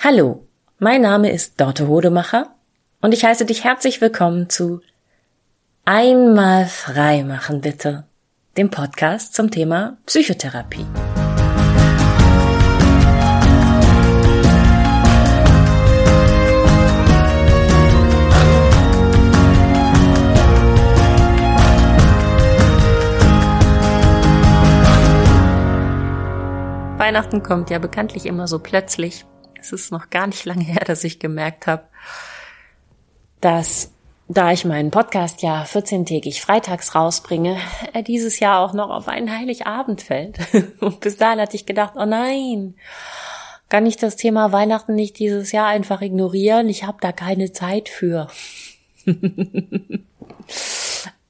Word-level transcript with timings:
Hallo, 0.00 0.46
mein 0.78 1.00
Name 1.00 1.32
ist 1.32 1.60
Dorte 1.60 1.88
Hodemacher 1.88 2.54
und 3.00 3.12
ich 3.12 3.24
heiße 3.24 3.44
dich 3.44 3.64
herzlich 3.64 4.00
willkommen 4.00 4.48
zu 4.48 4.80
Einmal 5.84 6.66
frei 6.66 7.24
machen 7.24 7.60
bitte, 7.62 8.06
dem 8.56 8.70
Podcast 8.70 9.34
zum 9.34 9.50
Thema 9.50 9.98
Psychotherapie. 10.06 10.86
Weihnachten 26.98 27.42
kommt 27.42 27.70
ja 27.70 27.80
bekanntlich 27.80 28.26
immer 28.26 28.46
so 28.46 28.60
plötzlich 28.60 29.26
es 29.60 29.72
ist 29.72 29.92
noch 29.92 30.10
gar 30.10 30.26
nicht 30.26 30.44
lange 30.44 30.64
her, 30.64 30.84
dass 30.84 31.04
ich 31.04 31.18
gemerkt 31.18 31.66
habe, 31.66 31.84
dass 33.40 33.92
da 34.28 34.52
ich 34.52 34.66
meinen 34.66 34.90
Podcast 34.90 35.40
ja 35.42 35.62
14-tägig 35.62 36.42
freitags 36.42 36.94
rausbringe, 36.94 37.56
er 37.94 38.02
dieses 38.02 38.40
Jahr 38.40 38.60
auch 38.60 38.74
noch 38.74 38.90
auf 38.90 39.08
einen 39.08 39.36
Heiligabend 39.36 40.02
fällt. 40.02 40.38
Und 40.80 41.00
bis 41.00 41.16
dahin 41.16 41.40
hatte 41.40 41.56
ich 41.56 41.64
gedacht, 41.64 41.94
oh 41.96 42.04
nein, 42.04 42.74
kann 43.70 43.86
ich 43.86 43.96
das 43.96 44.16
Thema 44.16 44.52
Weihnachten 44.52 44.94
nicht 44.94 45.18
dieses 45.18 45.52
Jahr 45.52 45.68
einfach 45.68 46.02
ignorieren? 46.02 46.68
Ich 46.68 46.84
habe 46.84 46.98
da 47.00 47.12
keine 47.12 47.52
Zeit 47.52 47.88
für. 47.88 48.28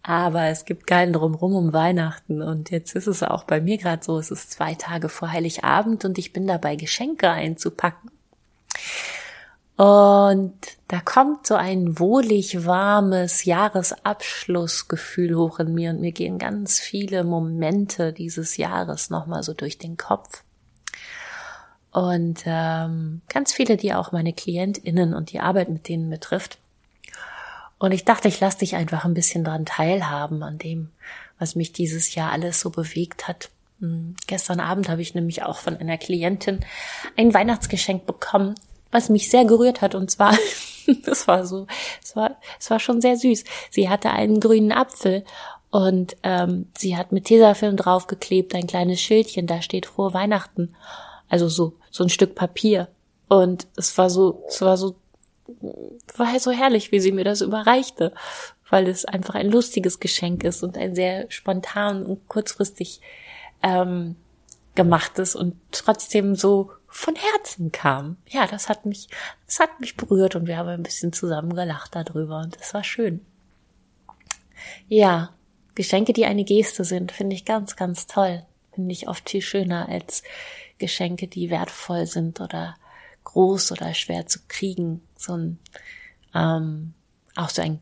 Aber 0.02 0.44
es 0.46 0.64
gibt 0.64 0.86
keinen 0.86 1.12
drumrum 1.12 1.54
um 1.54 1.72
Weihnachten. 1.72 2.42
Und 2.42 2.70
jetzt 2.70 2.96
ist 2.96 3.06
es 3.06 3.22
auch 3.22 3.44
bei 3.44 3.60
mir 3.60 3.76
gerade 3.76 4.02
so, 4.02 4.18
es 4.18 4.30
ist 4.30 4.50
zwei 4.50 4.74
Tage 4.74 5.08
vor 5.08 5.30
Heiligabend 5.30 6.04
und 6.04 6.18
ich 6.18 6.32
bin 6.32 6.46
dabei, 6.46 6.76
Geschenke 6.76 7.30
einzupacken. 7.30 8.10
Und 9.78 10.58
da 10.88 10.98
kommt 10.98 11.46
so 11.46 11.54
ein 11.54 12.00
wohlig 12.00 12.66
warmes 12.66 13.44
Jahresabschlussgefühl 13.44 15.36
hoch 15.36 15.60
in 15.60 15.72
mir 15.72 15.90
und 15.90 16.00
mir 16.00 16.10
gehen 16.10 16.38
ganz 16.38 16.80
viele 16.80 17.22
Momente 17.22 18.12
dieses 18.12 18.56
Jahres 18.56 19.08
nochmal 19.08 19.44
so 19.44 19.54
durch 19.54 19.78
den 19.78 19.96
Kopf. 19.96 20.42
Und 21.92 22.42
ähm, 22.44 23.20
ganz 23.28 23.52
viele, 23.52 23.76
die 23.76 23.94
auch 23.94 24.10
meine 24.10 24.32
KlientInnen 24.32 25.14
und 25.14 25.30
die 25.30 25.38
Arbeit 25.38 25.68
mit 25.68 25.86
denen 25.86 26.10
betrifft. 26.10 26.58
Und 27.78 27.92
ich 27.92 28.04
dachte, 28.04 28.26
ich 28.26 28.40
lasse 28.40 28.58
dich 28.58 28.74
einfach 28.74 29.04
ein 29.04 29.14
bisschen 29.14 29.44
dran 29.44 29.64
teilhaben 29.64 30.42
an 30.42 30.58
dem, 30.58 30.90
was 31.38 31.54
mich 31.54 31.72
dieses 31.72 32.16
Jahr 32.16 32.32
alles 32.32 32.58
so 32.58 32.70
bewegt 32.70 33.28
hat. 33.28 33.50
Hm, 33.78 34.16
gestern 34.26 34.58
Abend 34.58 34.88
habe 34.88 35.02
ich 35.02 35.14
nämlich 35.14 35.44
auch 35.44 35.58
von 35.58 35.76
einer 35.76 35.98
Klientin 35.98 36.64
ein 37.16 37.32
Weihnachtsgeschenk 37.32 38.06
bekommen 38.06 38.56
was 38.90 39.08
mich 39.08 39.30
sehr 39.30 39.44
gerührt 39.44 39.82
hat. 39.82 39.94
Und 39.94 40.10
zwar, 40.10 40.36
das 41.04 41.28
war 41.28 41.46
so, 41.46 41.66
es 42.02 42.16
war, 42.16 42.36
es 42.58 42.70
war 42.70 42.80
schon 42.80 43.00
sehr 43.00 43.16
süß. 43.16 43.44
Sie 43.70 43.88
hatte 43.88 44.10
einen 44.10 44.40
grünen 44.40 44.72
Apfel 44.72 45.24
und 45.70 46.16
ähm, 46.22 46.66
sie 46.76 46.96
hat 46.96 47.12
mit 47.12 47.26
Tesafilm 47.26 47.76
draufgeklebt, 47.76 48.54
ein 48.54 48.66
kleines 48.66 49.00
Schildchen, 49.00 49.46
da 49.46 49.60
steht 49.60 49.86
frohe 49.86 50.14
Weihnachten. 50.14 50.74
Also 51.28 51.48
so, 51.48 51.74
so 51.90 52.04
ein 52.04 52.10
Stück 52.10 52.34
Papier. 52.34 52.88
Und 53.28 53.66
es 53.76 53.96
war 53.98 54.08
so, 54.08 54.44
es 54.48 54.62
war 54.62 54.78
so, 54.78 54.96
war 56.16 56.38
so 56.40 56.50
herrlich, 56.50 56.90
wie 56.90 57.00
sie 57.00 57.12
mir 57.12 57.24
das 57.24 57.42
überreichte, 57.42 58.14
weil 58.70 58.88
es 58.88 59.04
einfach 59.04 59.34
ein 59.34 59.50
lustiges 59.50 60.00
Geschenk 60.00 60.44
ist 60.44 60.62
und 60.62 60.78
ein 60.78 60.94
sehr 60.94 61.30
spontan 61.30 62.06
und 62.06 62.26
kurzfristig 62.28 63.00
ähm, 63.62 64.16
gemachtes 64.74 65.34
und 65.34 65.56
trotzdem 65.72 66.34
so 66.34 66.70
von 66.88 67.14
Herzen 67.14 67.70
kam. 67.70 68.16
Ja, 68.28 68.46
das 68.46 68.68
hat 68.68 68.86
mich, 68.86 69.08
das 69.46 69.60
hat 69.60 69.80
mich 69.80 69.96
berührt 69.96 70.34
und 70.34 70.46
wir 70.46 70.56
haben 70.56 70.68
ein 70.68 70.82
bisschen 70.82 71.12
zusammen 71.12 71.54
gelacht 71.54 71.94
darüber 71.94 72.40
und 72.40 72.58
das 72.58 72.74
war 72.74 72.82
schön. 72.82 73.24
Ja, 74.88 75.30
Geschenke, 75.74 76.12
die 76.12 76.26
eine 76.26 76.44
Geste 76.44 76.84
sind, 76.84 77.12
finde 77.12 77.36
ich 77.36 77.44
ganz, 77.44 77.76
ganz 77.76 78.06
toll. 78.06 78.44
Finde 78.72 78.92
ich 78.92 79.08
oft 79.08 79.30
viel 79.30 79.42
schöner 79.42 79.88
als 79.88 80.22
Geschenke, 80.78 81.28
die 81.28 81.50
wertvoll 81.50 82.06
sind 82.06 82.40
oder 82.40 82.76
groß 83.24 83.72
oder 83.72 83.94
schwer 83.94 84.26
zu 84.26 84.40
kriegen. 84.48 85.02
So 85.16 85.36
ein, 85.36 85.58
ähm, 86.34 86.94
auch 87.36 87.50
so 87.50 87.62
ein 87.62 87.80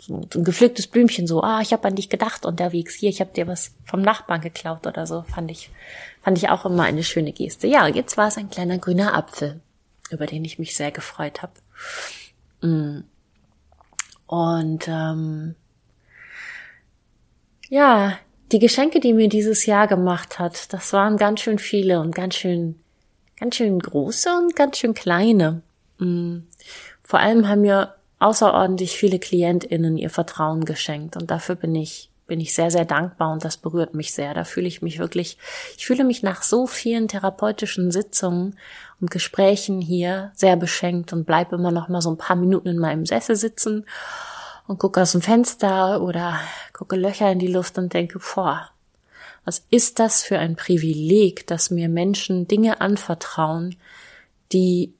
so, 0.00 0.20
ein 0.34 0.44
gepflücktes 0.44 0.86
Blümchen, 0.86 1.26
so, 1.26 1.42
ah, 1.42 1.60
ich 1.60 1.72
habe 1.72 1.86
an 1.88 1.96
dich 1.96 2.08
gedacht 2.08 2.46
unterwegs, 2.46 2.94
hier, 2.94 3.10
ich 3.10 3.20
habe 3.20 3.32
dir 3.32 3.46
was 3.46 3.72
vom 3.84 4.00
Nachbarn 4.00 4.40
geklaut 4.40 4.86
oder 4.86 5.06
so, 5.06 5.22
fand 5.22 5.50
ich, 5.50 5.70
fand 6.22 6.38
ich 6.38 6.48
auch 6.48 6.64
immer 6.64 6.84
eine 6.84 7.02
schöne 7.02 7.32
Geste. 7.32 7.66
Ja, 7.66 7.86
jetzt 7.88 8.16
war 8.16 8.28
es 8.28 8.38
ein 8.38 8.50
kleiner 8.50 8.78
grüner 8.78 9.14
Apfel, 9.14 9.60
über 10.10 10.26
den 10.26 10.44
ich 10.44 10.58
mich 10.58 10.76
sehr 10.76 10.92
gefreut 10.92 11.42
habe. 11.42 11.52
Mm. 12.66 13.04
Und 14.26 14.86
ähm, 14.88 15.54
ja, 17.68 18.18
die 18.52 18.58
Geschenke, 18.58 19.00
die 19.00 19.14
mir 19.14 19.28
dieses 19.28 19.66
Jahr 19.66 19.88
gemacht 19.88 20.38
hat, 20.38 20.72
das 20.72 20.92
waren 20.92 21.16
ganz 21.16 21.40
schön 21.40 21.58
viele 21.58 22.00
und 22.00 22.14
ganz 22.14 22.36
schön, 22.36 22.78
ganz 23.38 23.56
schön 23.56 23.78
große 23.78 24.30
und 24.30 24.54
ganz 24.54 24.78
schön 24.78 24.94
kleine. 24.94 25.62
Mm. 25.98 26.38
Vor 27.02 27.18
allem 27.18 27.48
haben 27.48 27.62
mir 27.62 27.97
außerordentlich 28.18 28.96
viele 28.96 29.18
KlientInnen 29.18 29.96
ihr 29.96 30.10
Vertrauen 30.10 30.64
geschenkt 30.64 31.16
und 31.16 31.30
dafür 31.30 31.54
bin 31.54 31.74
ich 31.74 32.10
bin 32.28 32.40
ich 32.40 32.54
sehr, 32.54 32.70
sehr 32.70 32.84
dankbar 32.84 33.32
und 33.32 33.42
das 33.44 33.56
berührt 33.56 33.94
mich 33.94 34.12
sehr. 34.12 34.34
Da 34.34 34.44
fühle 34.44 34.68
ich 34.68 34.82
mich 34.82 34.98
wirklich, 34.98 35.38
ich 35.78 35.86
fühle 35.86 36.04
mich 36.04 36.22
nach 36.22 36.42
so 36.42 36.66
vielen 36.66 37.08
therapeutischen 37.08 37.90
Sitzungen 37.90 38.56
und 39.00 39.10
Gesprächen 39.10 39.80
hier 39.80 40.30
sehr 40.34 40.56
beschenkt 40.56 41.12
und 41.14 41.24
bleibe 41.24 41.56
immer 41.56 41.70
noch 41.70 41.88
mal 41.88 42.02
so 42.02 42.10
ein 42.10 42.18
paar 42.18 42.36
Minuten 42.36 42.68
in 42.68 42.78
meinem 42.78 43.06
Sessel 43.06 43.34
sitzen 43.34 43.86
und 44.66 44.78
gucke 44.78 45.00
aus 45.00 45.12
dem 45.12 45.22
Fenster 45.22 46.02
oder 46.02 46.38
gucke 46.74 46.96
Löcher 46.96 47.32
in 47.32 47.38
die 47.38 47.48
Luft 47.48 47.78
und 47.78 47.94
denke, 47.94 48.18
boah, 48.18 48.68
was 49.46 49.64
ist 49.70 49.98
das 49.98 50.22
für 50.22 50.38
ein 50.38 50.54
Privileg, 50.54 51.46
dass 51.46 51.70
mir 51.70 51.88
Menschen 51.88 52.46
Dinge 52.46 52.82
anvertrauen, 52.82 53.76
die 54.52 54.92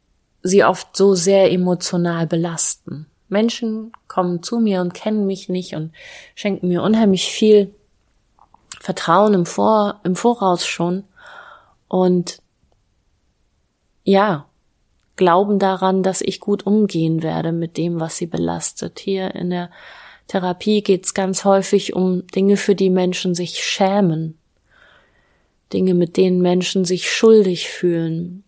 sie 0.43 0.65
oft 0.65 0.97
so 0.97 1.15
sehr 1.15 1.53
emotional 1.53 2.27
belasten. 2.27 3.07
Menschen 3.29 3.93
kommen 4.07 4.43
zu 4.43 4.59
mir 4.59 4.81
und 4.81 4.95
kennen 4.95 5.27
mich 5.27 5.49
nicht 5.49 5.75
und 5.75 5.93
schenken 6.35 6.69
mir 6.69 6.83
unheimlich 6.83 7.27
viel 7.27 7.75
Vertrauen 8.81 9.35
im, 9.35 9.47
Vor 9.47 10.01
im 10.05 10.17
Voraus 10.17 10.67
schon. 10.67 11.05
Und 11.89 12.41
ja, 14.05 14.47
glauben 15.17 15.59
daran, 15.59 16.03
dass 16.03 16.23
ich 16.23 16.41
gut 16.41 16.65
umgehen 16.65 17.23
werde 17.23 17.53
mit 17.53 17.77
dem, 17.77 18.01
was 18.01 18.17
sie 18.17 18.27
belastet. 18.27 18.99
Hier 19.01 19.35
in 19.35 19.51
der 19.51 19.71
Therapie 20.29 20.83
geht 20.83 21.05
es 21.07 21.15
ganz 21.15 21.45
häufig 21.45 21.95
um 21.95 22.27
Dinge, 22.29 22.57
für 22.57 22.75
die 22.75 22.91
Menschen 22.91 23.35
sich 23.35 23.63
schämen, 23.63 24.39
Dinge, 25.73 25.95
mit 25.95 26.17
denen 26.17 26.41
Menschen 26.41 26.85
sich 26.85 27.11
schuldig 27.11 27.69
fühlen, 27.69 28.45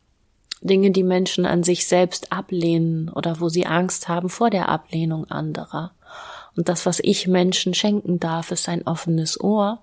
Dinge, 0.60 0.91
die 0.91 1.03
Menschen 1.03 1.47
an 1.47 1.62
sich 1.62 1.87
selbst 1.87 2.32
ablehnen 2.32 3.09
oder 3.09 3.41
wo 3.41 3.48
sie 3.48 3.66
Angst 3.66 4.09
haben 4.09 4.28
vor 4.28 4.50
der 4.50 4.69
Ablehnung 4.69 5.31
anderer. 5.31 5.93
Und 6.56 6.69
das, 6.69 6.84
was 6.84 7.00
ich 7.00 7.26
Menschen 7.26 7.75
schenken 7.75 8.21
darf, 8.21 8.50
ist 8.50 8.69
ein 8.69 8.87
offenes 8.87 9.41
Ohr, 9.41 9.81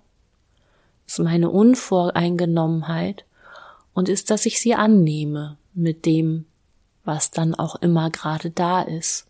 ist 1.08 1.20
meine 1.20 1.50
Unvoreingenommenheit 1.50 3.26
und 3.94 4.10
ist, 4.10 4.30
dass 4.30 4.46
ich 4.46 4.60
sie 4.60 4.76
annehme 4.76 5.58
mit 5.74 6.06
dem, 6.06 6.46
was 7.06 7.32
dann 7.32 7.56
auch 7.56 7.76
immer 7.78 8.10
gerade 8.12 8.52
da 8.52 8.82
ist. 8.82 9.26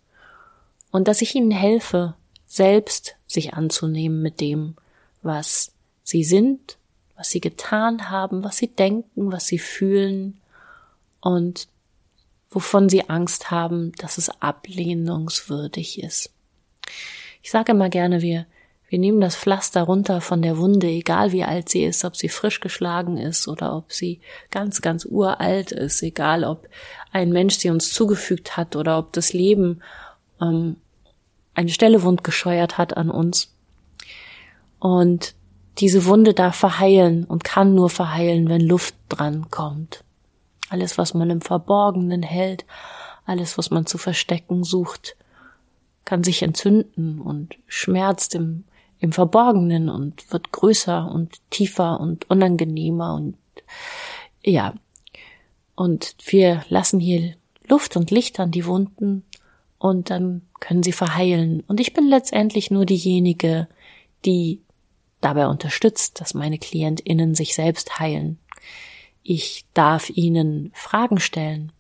Und 0.91 1.07
dass 1.07 1.21
ich 1.21 1.35
ihnen 1.35 1.51
helfe, 1.51 2.15
selbst 2.47 3.15
sich 3.27 3.53
anzunehmen 3.53 4.21
mit 4.21 4.41
dem, 4.41 4.75
was 5.21 5.71
sie 6.03 6.23
sind, 6.23 6.77
was 7.15 7.29
sie 7.29 7.41
getan 7.41 8.09
haben, 8.09 8.43
was 8.43 8.57
sie 8.57 8.67
denken, 8.67 9.31
was 9.31 9.47
sie 9.47 9.59
fühlen, 9.59 10.39
und 11.21 11.67
wovon 12.49 12.89
sie 12.89 13.09
Angst 13.09 13.51
haben, 13.51 13.91
dass 13.97 14.17
es 14.17 14.29
ablehnungswürdig 14.41 16.01
ist. 16.01 16.31
Ich 17.43 17.51
sage 17.51 17.73
immer 17.73 17.89
gerne, 17.89 18.21
wir, 18.21 18.45
wir 18.89 18.99
nehmen 18.99 19.19
das 19.19 19.35
Pflaster 19.35 19.83
runter 19.83 20.21
von 20.21 20.41
der 20.41 20.57
Wunde, 20.57 20.87
egal 20.87 21.31
wie 21.31 21.43
alt 21.43 21.69
sie 21.69 21.83
ist, 21.83 22.05
ob 22.05 22.15
sie 22.15 22.29
frisch 22.29 22.59
geschlagen 22.61 23.17
ist 23.17 23.47
oder 23.47 23.75
ob 23.75 23.91
sie 23.91 24.21
ganz, 24.49 24.81
ganz 24.81 25.05
uralt 25.05 25.71
ist, 25.71 26.01
egal 26.03 26.43
ob 26.43 26.67
ein 27.11 27.31
Mensch 27.31 27.57
sie 27.57 27.69
uns 27.69 27.91
zugefügt 27.91 28.55
hat 28.57 28.75
oder 28.75 28.97
ob 28.97 29.13
das 29.13 29.33
Leben 29.33 29.81
ähm, 30.41 30.77
eine 31.53 31.69
Stelle 31.69 32.03
wund 32.03 32.23
gescheuert 32.23 32.77
hat 32.77 32.95
an 32.95 33.09
uns. 33.09 33.53
Und 34.79 35.33
diese 35.79 36.05
Wunde 36.05 36.33
darf 36.33 36.55
verheilen 36.55 37.23
und 37.25 37.43
kann 37.43 37.75
nur 37.75 37.89
verheilen, 37.89 38.47
wenn 38.47 38.61
Luft 38.61 38.95
dran 39.09 39.49
kommt. 39.49 40.03
Alles, 40.69 40.97
was 40.97 41.13
man 41.13 41.29
im 41.29 41.41
Verborgenen 41.41 42.23
hält, 42.23 42.65
alles, 43.25 43.57
was 43.57 43.69
man 43.71 43.85
zu 43.85 43.97
verstecken 43.97 44.63
sucht, 44.63 45.15
kann 46.05 46.23
sich 46.23 46.41
entzünden 46.43 47.19
und 47.19 47.57
schmerzt 47.67 48.35
im, 48.35 48.63
im 48.99 49.11
Verborgenen 49.11 49.89
und 49.89 50.31
wird 50.31 50.51
größer 50.51 51.11
und 51.11 51.39
tiefer 51.49 51.99
und 51.99 52.29
unangenehmer 52.29 53.15
und 53.15 53.37
ja. 54.43 54.73
Und 55.75 56.15
wir 56.25 56.63
lassen 56.69 56.99
hier 56.99 57.35
Luft 57.67 57.97
und 57.97 58.09
Licht 58.09 58.39
an 58.39 58.51
die 58.51 58.65
Wunden 58.65 59.23
und 59.77 60.09
dann 60.09 60.41
können 60.59 60.83
sie 60.83 60.93
verheilen. 60.93 61.63
Und 61.67 61.79
ich 61.79 61.93
bin 61.93 62.07
letztendlich 62.07 62.71
nur 62.71 62.85
diejenige, 62.85 63.67
die 64.25 64.61
dabei 65.21 65.47
unterstützt, 65.47 66.21
dass 66.21 66.33
meine 66.33 66.57
KlientInnen 66.57 67.35
sich 67.35 67.53
selbst 67.53 67.99
heilen. 67.99 68.39
Ich 69.29 69.65
darf 69.73 70.09
ihnen 70.09 70.71
Fragen 70.73 71.19
stellen, 71.19 71.73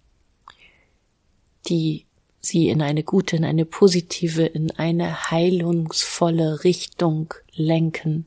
die 1.69 2.05
sie 2.41 2.67
in 2.67 2.81
eine 2.81 3.03
gute, 3.03 3.37
in 3.37 3.45
eine 3.45 3.63
positive, 3.63 4.45
in 4.45 4.69
eine 4.71 5.31
heilungsvolle 5.31 6.65
Richtung 6.65 7.33
lenken. 7.53 8.25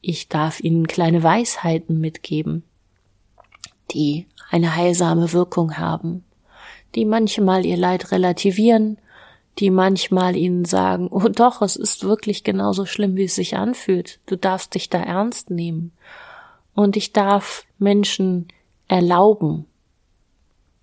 Ich 0.00 0.28
darf 0.28 0.60
ihnen 0.60 0.86
kleine 0.86 1.24
Weisheiten 1.24 1.98
mitgeben, 1.98 2.62
die 3.90 4.28
eine 4.50 4.76
heilsame 4.76 5.32
Wirkung 5.32 5.76
haben, 5.76 6.24
die 6.94 7.06
manchmal 7.06 7.66
ihr 7.66 7.76
Leid 7.76 8.12
relativieren, 8.12 8.98
die 9.58 9.70
manchmal 9.70 10.36
ihnen 10.36 10.64
sagen, 10.64 11.08
oh 11.10 11.26
doch, 11.26 11.60
es 11.60 11.74
ist 11.74 12.04
wirklich 12.04 12.44
genauso 12.44 12.86
schlimm, 12.86 13.16
wie 13.16 13.24
es 13.24 13.34
sich 13.34 13.56
anfühlt. 13.56 14.20
Du 14.26 14.36
darfst 14.36 14.76
dich 14.76 14.88
da 14.88 15.02
ernst 15.02 15.50
nehmen. 15.50 15.90
Und 16.78 16.96
ich 16.96 17.12
darf 17.12 17.64
Menschen 17.78 18.46
erlauben, 18.86 19.66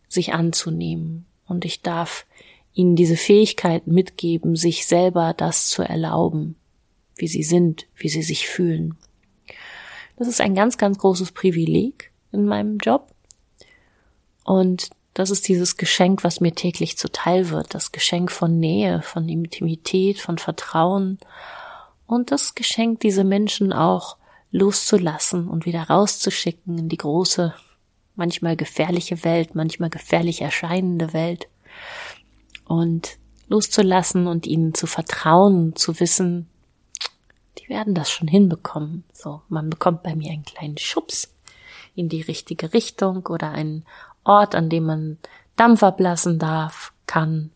sich 0.09 0.33
anzunehmen. 0.33 1.25
Und 1.47 1.63
ich 1.63 1.83
darf 1.83 2.25
ihnen 2.73 2.97
diese 2.97 3.15
Fähigkeit 3.15 3.87
mitgeben, 3.87 4.57
sich 4.57 4.87
selber 4.87 5.33
das 5.33 5.67
zu 5.67 5.83
erlauben, 5.83 6.57
wie 7.15 7.29
sie 7.29 7.43
sind, 7.43 7.87
wie 7.95 8.09
sie 8.09 8.23
sich 8.23 8.49
fühlen. 8.49 8.97
Das 10.17 10.27
ist 10.27 10.41
ein 10.41 10.53
ganz, 10.53 10.77
ganz 10.77 10.97
großes 10.97 11.31
Privileg 11.31 12.11
in 12.33 12.45
meinem 12.45 12.77
Job. 12.77 13.13
Und 14.43 14.89
das 15.13 15.29
ist 15.29 15.47
dieses 15.47 15.77
Geschenk, 15.77 16.25
was 16.25 16.41
mir 16.41 16.53
täglich 16.53 16.97
zuteil 16.97 17.51
wird. 17.51 17.73
Das 17.73 17.93
Geschenk 17.93 18.33
von 18.33 18.59
Nähe, 18.59 19.01
von 19.01 19.29
Intimität, 19.29 20.19
von 20.19 20.39
Vertrauen. 20.39 21.19
Und 22.05 22.31
das 22.31 22.53
Geschenk, 22.53 22.99
diese 22.99 23.23
Menschen 23.23 23.71
auch 23.71 24.17
loszulassen 24.55 25.47
und 25.49 25.65
wieder 25.65 25.83
rauszuschicken 25.83 26.77
in 26.77 26.89
die 26.89 26.97
große, 26.97 27.53
manchmal 28.15 28.55
gefährliche 28.55 29.23
Welt, 29.23 29.53
manchmal 29.53 29.89
gefährlich 29.89 30.41
erscheinende 30.41 31.13
Welt. 31.13 31.47
Und 32.65 33.17
loszulassen 33.47 34.27
und 34.27 34.47
ihnen 34.47 34.73
zu 34.73 34.87
vertrauen, 34.87 35.75
zu 35.75 35.99
wissen, 35.99 36.49
die 37.59 37.69
werden 37.69 37.93
das 37.93 38.09
schon 38.09 38.27
hinbekommen. 38.27 39.03
So, 39.13 39.41
man 39.49 39.69
bekommt 39.69 40.03
bei 40.03 40.15
mir 40.15 40.31
einen 40.31 40.45
kleinen 40.45 40.77
Schubs 40.77 41.33
in 41.93 42.09
die 42.09 42.21
richtige 42.21 42.73
Richtung 42.73 43.25
oder 43.27 43.51
einen 43.51 43.85
Ort, 44.23 44.55
an 44.55 44.69
dem 44.69 44.85
man 44.85 45.17
Dampf 45.57 45.83
ablassen 45.83 46.39
darf, 46.39 46.93
kann, 47.07 47.51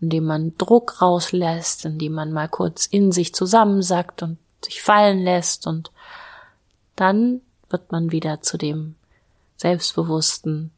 in 0.00 0.10
dem 0.10 0.24
man 0.24 0.56
Druck 0.56 1.00
rauslässt, 1.00 1.84
in 1.84 1.98
dem 1.98 2.12
man 2.12 2.32
mal 2.32 2.48
kurz 2.48 2.86
in 2.86 3.12
sich 3.12 3.34
zusammensackt 3.34 4.22
und 4.22 4.38
sich 4.64 4.82
fallen 4.82 5.22
lässt 5.22 5.66
und 5.66 5.92
dann 7.00 7.40
wird 7.68 7.92
man 7.92 8.12
wieder 8.12 8.40
zu 8.40 8.58
dem 8.58 8.94
selbstbewussten, 9.56 10.70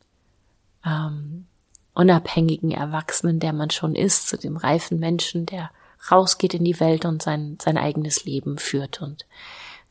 ähm, 0.85 1.47
unabhängigen 1.95 2.71
Erwachsenen, 2.71 3.41
der 3.41 3.53
man 3.53 3.71
schon 3.71 3.95
ist, 3.95 4.29
zu 4.29 4.39
dem 4.39 4.57
reifen 4.57 4.99
Menschen, 4.99 5.47
der 5.47 5.71
rausgeht 6.11 6.55
in 6.55 6.65
die 6.65 6.81
Welt 6.81 7.05
und 7.05 7.23
sein, 7.23 7.59
sein 7.61 7.77
eigenes 7.77 8.25
Leben 8.25 8.59
führt 8.59 9.03
und 9.03 9.27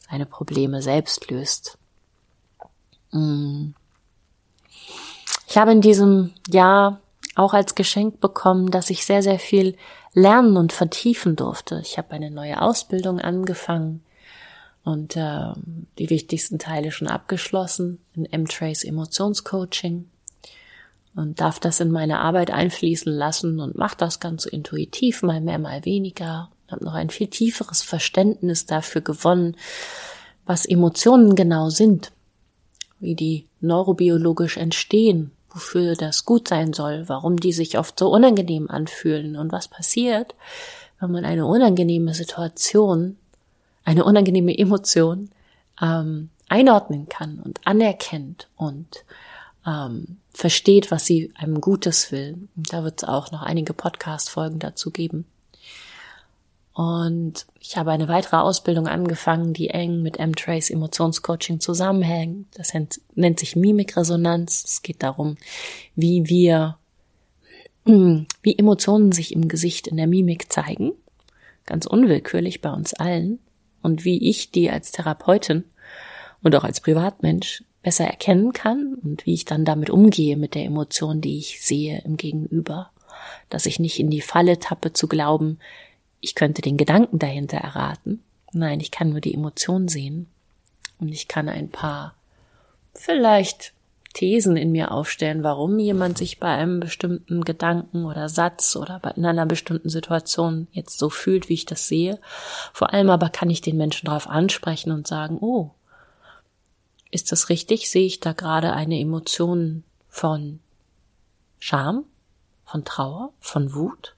seine 0.09 0.25
Probleme 0.25 0.81
selbst 0.81 1.29
löst. 1.29 1.77
Mm. 3.11 3.71
Ich 5.47 5.57
habe 5.57 5.71
in 5.71 5.81
diesem 5.81 6.33
Jahr 6.47 6.99
auch 7.35 7.53
als 7.53 7.75
Geschenk 7.75 8.19
bekommen, 8.19 8.71
dass 8.71 8.89
ich 8.89 9.05
sehr, 9.05 9.23
sehr 9.23 9.39
viel 9.39 9.75
lernen 10.13 10.57
und 10.57 10.73
vertiefen 10.73 11.35
durfte. 11.35 11.79
Ich 11.83 11.97
habe 11.97 12.11
eine 12.11 12.31
neue 12.31 12.61
Ausbildung 12.61 13.19
angefangen 13.19 14.03
und 14.83 15.15
äh, 15.15 15.53
die 15.97 16.09
wichtigsten 16.09 16.59
Teile 16.59 16.91
schon 16.91 17.07
abgeschlossen 17.07 17.99
in 18.15 18.25
M-Trace 18.25 18.83
Emotionscoaching 18.83 20.09
und 21.15 21.41
darf 21.41 21.59
das 21.59 21.79
in 21.79 21.91
meine 21.91 22.19
Arbeit 22.19 22.51
einfließen 22.51 23.11
lassen 23.11 23.59
und 23.59 23.77
mache 23.77 23.97
das 23.97 24.19
ganz 24.19 24.45
intuitiv, 24.45 25.21
mal 25.21 25.41
mehr, 25.41 25.59
mal 25.59 25.83
weniger. 25.85 26.49
Habe 26.69 26.85
noch 26.85 26.93
ein 26.93 27.09
viel 27.09 27.27
tieferes 27.27 27.81
Verständnis 27.81 28.65
dafür 28.65 29.01
gewonnen, 29.01 29.57
was 30.45 30.65
Emotionen 30.65 31.35
genau 31.35 31.69
sind, 31.69 32.11
wie 32.99 33.15
die 33.15 33.47
neurobiologisch 33.59 34.57
entstehen, 34.57 35.31
wofür 35.49 35.95
das 35.95 36.25
gut 36.25 36.47
sein 36.47 36.73
soll, 36.73 37.05
warum 37.07 37.37
die 37.37 37.53
sich 37.53 37.77
oft 37.77 37.97
so 37.97 38.09
unangenehm 38.09 38.69
anfühlen 38.69 39.35
und 39.35 39.51
was 39.51 39.67
passiert, 39.67 40.35
wenn 40.99 41.11
man 41.11 41.25
eine 41.25 41.45
unangenehme 41.45 42.13
Situation, 42.13 43.17
eine 43.89 44.03
unangenehme 44.03 44.55
Emotion 44.55 45.31
ähm, 45.81 46.29
einordnen 46.47 47.09
kann 47.09 47.39
und 47.39 47.59
anerkennt 47.65 48.47
und 48.55 49.03
ähm, 49.65 50.17
versteht, 50.31 50.91
was 50.91 51.07
sie 51.07 51.33
einem 51.35 51.59
Gutes 51.59 52.11
will. 52.11 52.47
Und 52.55 52.71
da 52.71 52.83
wird 52.83 53.01
es 53.01 53.09
auch 53.09 53.31
noch 53.31 53.41
einige 53.41 53.73
Podcast-Folgen 53.73 54.59
dazu 54.59 54.91
geben. 54.91 55.25
Und 56.73 57.47
ich 57.59 57.77
habe 57.77 57.89
eine 57.89 58.07
weitere 58.07 58.37
Ausbildung 58.37 58.87
angefangen, 58.87 59.53
die 59.53 59.71
eng 59.71 60.03
mit 60.03 60.19
M-Trace 60.19 60.69
Emotionscoaching 60.69 61.59
zusammenhängt. 61.59 62.45
Das 62.55 62.73
nennt 63.15 63.39
sich 63.39 63.55
Mimikresonanz. 63.55 64.65
Es 64.65 64.81
geht 64.83 65.01
darum, 65.01 65.35
wie 65.95 66.29
wir, 66.29 66.77
wie 67.85 68.57
Emotionen 68.57 69.11
sich 69.13 69.33
im 69.33 69.47
Gesicht 69.47 69.87
in 69.87 69.97
der 69.97 70.07
Mimik 70.07 70.53
zeigen. 70.53 70.91
Ganz 71.65 71.87
unwillkürlich 71.87 72.61
bei 72.61 72.71
uns 72.71 72.93
allen. 72.93 73.39
Und 73.81 74.05
wie 74.05 74.29
ich 74.29 74.51
die 74.51 74.69
als 74.69 74.91
Therapeutin 74.91 75.63
und 76.41 76.55
auch 76.55 76.63
als 76.63 76.81
Privatmensch 76.81 77.63
besser 77.81 78.05
erkennen 78.05 78.53
kann 78.53 78.95
und 78.95 79.25
wie 79.25 79.33
ich 79.33 79.45
dann 79.45 79.65
damit 79.65 79.89
umgehe 79.89 80.37
mit 80.37 80.55
der 80.55 80.65
Emotion, 80.65 81.21
die 81.21 81.37
ich 81.37 81.61
sehe 81.61 82.01
im 82.05 82.17
Gegenüber. 82.17 82.91
Dass 83.49 83.65
ich 83.65 83.79
nicht 83.79 83.99
in 83.99 84.09
die 84.09 84.21
Falle 84.21 84.59
tappe 84.59 84.93
zu 84.93 85.07
glauben, 85.07 85.59
ich 86.21 86.35
könnte 86.35 86.61
den 86.61 86.77
Gedanken 86.77 87.19
dahinter 87.19 87.57
erraten. 87.57 88.21
Nein, 88.51 88.79
ich 88.79 88.91
kann 88.91 89.11
nur 89.11 89.21
die 89.21 89.33
Emotion 89.33 89.87
sehen. 89.87 90.27
Und 90.99 91.09
ich 91.09 91.27
kann 91.27 91.47
ein 91.47 91.69
paar 91.69 92.15
vielleicht 92.93 93.73
Thesen 94.13 94.57
in 94.57 94.71
mir 94.71 94.91
aufstellen, 94.91 95.43
warum 95.43 95.77
jemand 95.77 96.17
sich 96.17 96.39
bei 96.39 96.47
einem 96.47 96.79
bestimmten 96.79 97.43
Gedanken 97.43 98.05
oder 98.05 98.27
Satz 98.27 98.75
oder 98.75 98.99
in 99.15 99.25
einer 99.25 99.45
bestimmten 99.45 99.89
Situation 99.89 100.67
jetzt 100.71 100.97
so 100.97 101.09
fühlt, 101.09 101.47
wie 101.47 101.53
ich 101.53 101.65
das 101.65 101.87
sehe. 101.87 102.19
Vor 102.73 102.91
allem 102.91 103.09
aber 103.09 103.29
kann 103.29 103.49
ich 103.49 103.61
den 103.61 103.77
Menschen 103.77 104.07
darauf 104.07 104.27
ansprechen 104.27 104.91
und 104.91 105.07
sagen, 105.07 105.37
oh, 105.39 105.71
ist 107.11 107.31
das 107.31 107.49
richtig? 107.49 107.89
Sehe 107.89 108.05
ich 108.05 108.19
da 108.19 108.33
gerade 108.33 108.73
eine 108.73 108.99
Emotion 108.99 109.83
von 110.09 110.59
Scham, 111.59 112.05
von 112.65 112.85
Trauer, 112.85 113.31
von 113.39 113.73
Wut? 113.73 114.15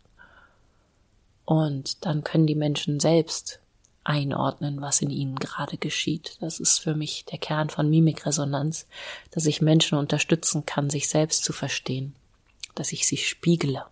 Und 1.46 2.06
dann 2.06 2.24
können 2.24 2.48
die 2.48 2.56
Menschen 2.56 3.00
selbst 3.00 3.60
einordnen, 4.04 4.82
was 4.82 5.02
in 5.02 5.10
ihnen 5.10 5.36
gerade 5.36 5.78
geschieht. 5.78 6.38
Das 6.42 6.60
ist 6.60 6.80
für 6.80 6.96
mich 6.96 7.26
der 7.26 7.38
Kern 7.38 7.70
von 7.70 7.90
Mimikresonanz, 7.90 8.88
dass 9.32 9.46
ich 9.46 9.62
Menschen 9.62 9.98
unterstützen 9.98 10.66
kann, 10.66 10.90
sich 10.90 11.10
selbst 11.10 11.44
zu 11.44 11.54
verstehen, 11.54 12.16
dass 12.76 12.92
ich 12.92 13.08
sie 13.08 13.18
spiegele. 13.18 13.86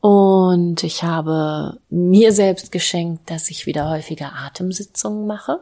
Und 0.00 0.84
ich 0.84 1.02
habe 1.02 1.80
mir 1.90 2.32
selbst 2.32 2.70
geschenkt, 2.70 3.30
dass 3.30 3.50
ich 3.50 3.66
wieder 3.66 3.90
häufiger 3.90 4.32
Atemsitzungen 4.34 5.26
mache. 5.26 5.60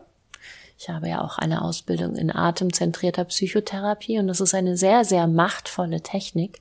Ich 0.79 0.91
habe 0.91 1.09
ja 1.09 1.25
auch 1.25 1.38
eine 1.38 1.62
Ausbildung 1.62 2.17
in 2.17 2.31
atemzentrierter 2.31 3.25
Psychotherapie 3.25 4.19
und 4.19 4.29
das 4.29 4.41
ist 4.41 4.55
eine 4.55 4.76
sehr, 4.76 5.07
sehr 5.07 5.26
machtvolle 5.26 6.03
Technik, 6.03 6.61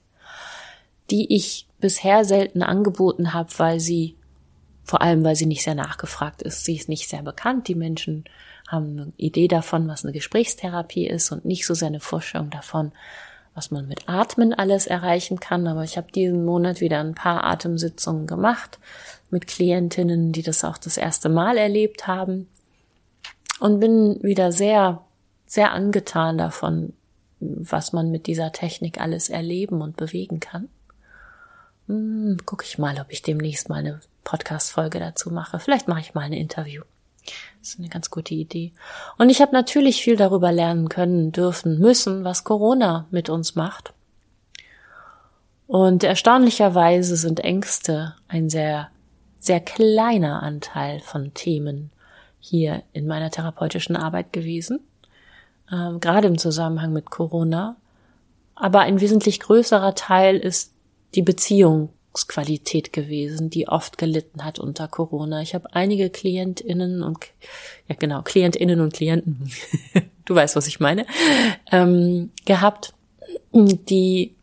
die 1.11 1.35
ich 1.35 1.67
bisher 1.79 2.23
selten 2.23 2.63
angeboten 2.63 3.33
habe, 3.33 3.49
weil 3.57 3.81
sie, 3.81 4.15
vor 4.85 5.01
allem 5.01 5.23
weil 5.23 5.35
sie 5.35 5.47
nicht 5.47 5.63
sehr 5.63 5.75
nachgefragt 5.75 6.43
ist. 6.43 6.63
Sie 6.63 6.75
ist 6.75 6.87
nicht 6.87 7.09
sehr 7.09 7.23
bekannt. 7.23 7.67
Die 7.67 7.75
Menschen 7.75 8.23
haben 8.67 8.91
eine 8.91 9.13
Idee 9.17 9.47
davon, 9.47 9.87
was 9.87 10.05
eine 10.05 10.13
Gesprächstherapie 10.13 11.07
ist 11.07 11.31
und 11.31 11.43
nicht 11.43 11.65
so 11.65 11.73
sehr 11.73 11.87
eine 11.87 11.99
Vorstellung 11.99 12.51
davon, 12.51 12.91
was 13.55 13.71
man 13.71 13.87
mit 13.87 14.07
Atmen 14.07 14.53
alles 14.53 14.85
erreichen 14.85 15.39
kann. 15.39 15.67
Aber 15.67 15.83
ich 15.83 15.97
habe 15.97 16.11
diesen 16.11 16.45
Monat 16.45 16.81
wieder 16.81 16.99
ein 16.99 17.15
paar 17.15 17.43
Atemsitzungen 17.43 18.27
gemacht 18.27 18.79
mit 19.31 19.47
Klientinnen, 19.47 20.31
die 20.31 20.43
das 20.43 20.63
auch 20.63 20.77
das 20.77 20.97
erste 20.97 21.29
Mal 21.29 21.57
erlebt 21.57 22.05
haben 22.05 22.47
und 23.59 23.79
bin 23.79 24.21
wieder 24.21 24.51
sehr, 24.51 25.01
sehr 25.47 25.71
angetan 25.71 26.37
davon, 26.37 26.93
was 27.39 27.91
man 27.91 28.11
mit 28.11 28.27
dieser 28.27 28.51
Technik 28.51 28.99
alles 29.01 29.29
erleben 29.29 29.81
und 29.81 29.97
bewegen 29.97 30.39
kann. 30.39 30.69
Hm, 31.87 32.37
guck 32.45 32.63
ich 32.63 32.77
mal, 32.77 32.99
ob 32.99 33.11
ich 33.11 33.21
demnächst 33.21 33.69
mal 33.69 33.79
eine 33.79 34.01
Podcast-Folge 34.25 34.99
dazu 34.99 35.31
mache. 35.31 35.59
Vielleicht 35.59 35.87
mache 35.87 36.01
ich 36.01 36.13
mal 36.13 36.23
ein 36.23 36.33
Interview. 36.33 36.83
Das 37.59 37.69
ist 37.69 37.79
eine 37.79 37.89
ganz 37.89 38.09
gute 38.09 38.33
Idee. 38.33 38.73
Und 39.17 39.29
ich 39.29 39.41
habe 39.41 39.53
natürlich 39.53 40.03
viel 40.03 40.17
darüber 40.17 40.51
lernen 40.51 40.89
können, 40.89 41.31
dürfen, 41.31 41.79
müssen, 41.79 42.25
was 42.25 42.43
Corona 42.43 43.07
mit 43.09 43.29
uns 43.29 43.55
macht. 43.55 43.93
Und 45.67 46.03
erstaunlicherweise 46.03 47.15
sind 47.15 47.39
Ängste 47.39 48.15
ein 48.27 48.49
sehr, 48.49 48.89
sehr 49.39 49.59
kleiner 49.59 50.43
Anteil 50.43 50.99
von 50.99 51.33
Themen 51.33 51.91
hier 52.39 52.83
in 52.93 53.07
meiner 53.07 53.31
therapeutischen 53.31 53.95
Arbeit 53.95 54.31
gewesen, 54.31 54.81
ähm, 55.71 55.99
gerade 55.99 56.27
im 56.27 56.37
Zusammenhang 56.37 56.93
mit 56.93 57.09
Corona. 57.09 57.77
Aber 58.53 58.81
ein 58.81 59.01
wesentlich 59.01 59.39
größerer 59.39 59.95
Teil 59.95 60.37
ist 60.37 60.73
die 61.15 61.23
Beziehungsqualität 62.15 62.93
gewesen, 62.93 63.49
die 63.49 63.67
oft 63.67 63.97
gelitten 63.97 64.45
hat 64.45 64.57
unter 64.57 64.87
Corona. 64.87 65.41
Ich 65.41 65.53
habe 65.53 65.73
einige 65.73 66.09
Klientinnen 66.09 67.03
und 67.03 67.19
ja 67.87 67.95
genau 67.99 68.21
Klientinnen 68.21 68.79
und 68.79 68.93
Klienten, 68.93 69.51
du 70.25 70.35
weißt, 70.35 70.55
was 70.55 70.67
ich 70.67 70.79
meine, 70.79 71.05
ähm, 71.71 72.31
gehabt, 72.45 72.93
die 73.53 74.33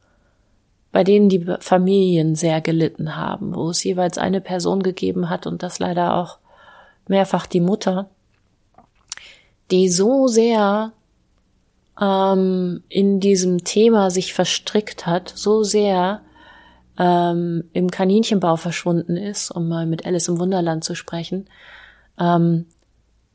bei 0.91 1.05
denen 1.05 1.31
die 1.31 1.47
Familien 1.61 2.35
sehr 2.35 2.61
gelitten 2.61 3.17
haben, 3.17 3.55
wo 3.55 3.71
es 3.71 3.83
jeweils 3.83 4.19
eine 4.19 4.43
Person 4.43 4.83
gegeben 4.83 5.31
hat 5.31 5.47
und 5.47 5.63
das 5.63 5.79
leider 5.79 6.17
auch 6.17 6.37
mehrfach 7.09 7.47
die 7.47 7.61
Mutter, 7.61 8.11
die 9.71 9.89
so 9.89 10.29
sehr 10.29 10.93
ähm, 11.99 12.83
in 12.91 13.21
diesem 13.21 13.65
Thema 13.65 14.11
sich 14.11 14.35
verstrickt 14.35 15.07
hat, 15.07 15.33
so 15.35 15.63
sehr 15.63 16.21
ähm, 16.99 17.65
im 17.73 17.91
Kaninchenbau 17.91 18.57
verschwunden 18.57 19.17
ist, 19.17 19.51
um 19.51 19.69
mal 19.69 19.87
mit 19.87 20.05
Alice 20.05 20.29
im 20.29 20.39
Wunderland 20.39 20.85
zu 20.85 20.95
sprechen, 20.95 21.49
ähm, 22.19 22.67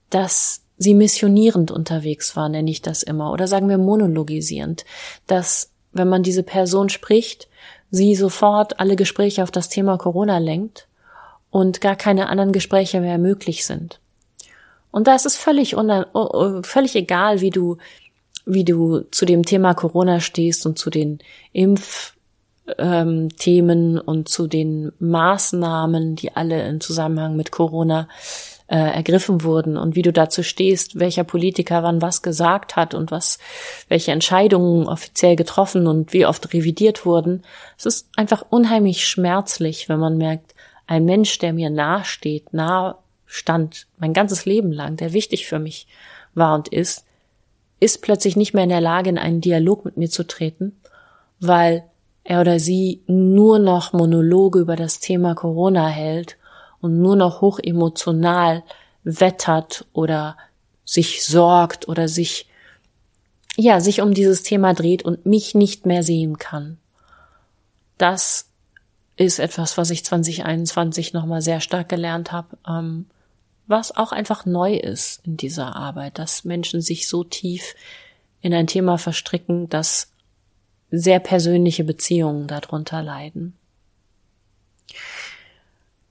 dass 0.10 0.64
sie 0.78 0.94
missionierend 0.94 1.72
unterwegs 1.72 2.36
war, 2.36 2.50
nenne 2.50 2.70
ich 2.70 2.82
das 2.82 3.04
immer, 3.04 3.32
oder 3.32 3.48
sagen 3.48 3.68
wir 3.68 3.78
monologisierend, 3.78 4.86
dass 5.26 5.72
wenn 5.92 6.08
man 6.08 6.22
diese 6.22 6.44
Person 6.44 6.90
spricht, 6.90 7.48
sie 7.90 8.16
sofort 8.16 8.80
alle 8.80 8.96
Gespräche 8.96 9.42
auf 9.42 9.52
das 9.52 9.70
Thema 9.70 9.98
Corona 9.98 10.38
lenkt 10.38 10.88
und 11.50 11.82
gar 11.82 11.96
keine 11.96 12.30
anderen 12.30 12.52
Gespräche 12.52 13.02
mehr 13.02 13.18
möglich 13.18 13.66
sind. 13.66 14.00
Und 14.92 15.08
da 15.08 15.16
ist 15.16 15.26
es 15.26 15.36
völlig, 15.36 15.76
völlig 16.64 16.96
egal, 16.96 17.42
wie 17.42 17.50
du, 17.50 17.78
wie 18.46 18.64
du 18.64 19.02
zu 19.12 19.26
dem 19.26 19.44
Thema 19.44 19.74
Corona 19.74 20.20
stehst 20.20 20.66
und 20.66 20.78
zu 20.78 20.90
den 20.90 21.20
Impfthemen 21.54 22.17
ähm, 22.78 23.30
und 24.06 24.30
zu 24.30 24.48
den 24.48 24.92
Maßnahmen, 25.00 26.16
die 26.16 26.36
alle 26.36 26.68
im 26.68 26.82
Zusammenhang 26.82 27.36
mit 27.36 27.52
Corona 27.52 28.08
äh, 28.68 28.76
ergriffen 28.76 29.44
wurden 29.44 29.78
und 29.78 29.96
wie 29.96 30.02
du 30.02 30.12
dazu 30.12 30.44
stehst, 30.44 31.00
welcher 31.00 31.24
Politiker 31.24 31.84
wann 31.84 32.02
was 32.02 32.22
gesagt 32.22 32.76
hat 32.76 32.94
und 32.94 33.12
was, 33.12 33.40
welche 33.88 34.12
Entscheidungen 34.12 34.88
offiziell 34.88 35.36
getroffen 35.36 35.88
und 35.88 36.14
wie 36.14 36.26
oft 36.26 36.54
revidiert 36.54 37.06
wurden. 37.06 37.44
Es 37.78 37.86
ist 37.86 38.10
einfach 38.18 38.46
unheimlich 38.50 39.08
schmerzlich, 39.08 39.88
wenn 39.88 40.00
man 40.00 40.18
merkt, 40.18 40.54
ein 40.86 41.06
Mensch, 41.06 41.38
der 41.40 41.54
mir 41.54 41.70
nahe 41.70 42.04
steht, 42.06 42.54
nahe 42.54 42.96
stand, 43.26 43.88
mein 43.98 44.14
ganzes 44.14 44.46
Leben 44.46 44.72
lang, 44.72 44.98
der 44.98 45.14
wichtig 45.14 45.48
für 45.48 45.60
mich 45.60 45.88
war 46.34 46.56
und 46.56 46.68
ist, 46.70 47.06
ist 47.80 48.02
plötzlich 48.02 48.36
nicht 48.36 48.54
mehr 48.54 48.64
in 48.64 48.70
der 48.70 48.82
Lage, 48.82 49.10
in 49.10 49.18
einen 49.18 49.42
Dialog 49.42 49.86
mit 49.86 49.98
mir 49.98 50.10
zu 50.10 50.26
treten, 50.26 50.80
weil 51.40 51.84
er 52.28 52.42
oder 52.42 52.60
sie 52.60 53.02
nur 53.08 53.58
noch 53.58 53.94
Monologe 53.94 54.60
über 54.60 54.76
das 54.76 55.00
Thema 55.00 55.34
Corona 55.34 55.88
hält 55.88 56.36
und 56.82 57.02
nur 57.02 57.16
noch 57.16 57.40
hochemotional 57.40 58.64
wettert 59.06 59.86
oder 59.94 60.36
sich 60.84 61.24
sorgt 61.26 61.88
oder 61.88 62.10
sich, 62.10 62.50
ja, 63.56 63.80
sich 63.80 64.02
um 64.02 64.14
dieses 64.14 64.44
Thema 64.44 64.74
dreht 64.74 65.04
und 65.04 65.26
mich 65.26 65.56
nicht 65.56 65.86
mehr 65.86 66.04
sehen 66.04 66.38
kann. 66.38 66.78
Das 67.98 68.50
ist 69.16 69.40
etwas, 69.40 69.78
was 69.78 69.90
ich 69.90 70.04
2021 70.04 71.14
nochmal 71.14 71.42
sehr 71.42 71.62
stark 71.62 71.88
gelernt 71.88 72.34
habe, 72.34 72.58
ähm, 72.68 73.06
was 73.68 73.96
auch 73.96 74.12
einfach 74.12 74.46
neu 74.46 74.76
ist 74.76 75.26
in 75.26 75.38
dieser 75.38 75.78
Arbeit, 75.78 76.20
dass 76.20 76.44
Menschen 76.44 76.82
sich 76.82 77.08
so 77.08 77.24
tief 77.24 77.74
in 78.42 78.54
ein 78.54 78.68
Thema 78.68 78.98
verstricken, 78.98 79.70
dass 79.70 80.12
sehr 80.92 81.20
persönliche 81.20 81.84
Beziehungen 81.84 82.48
darunter 82.48 83.02
leiden. 83.02 83.54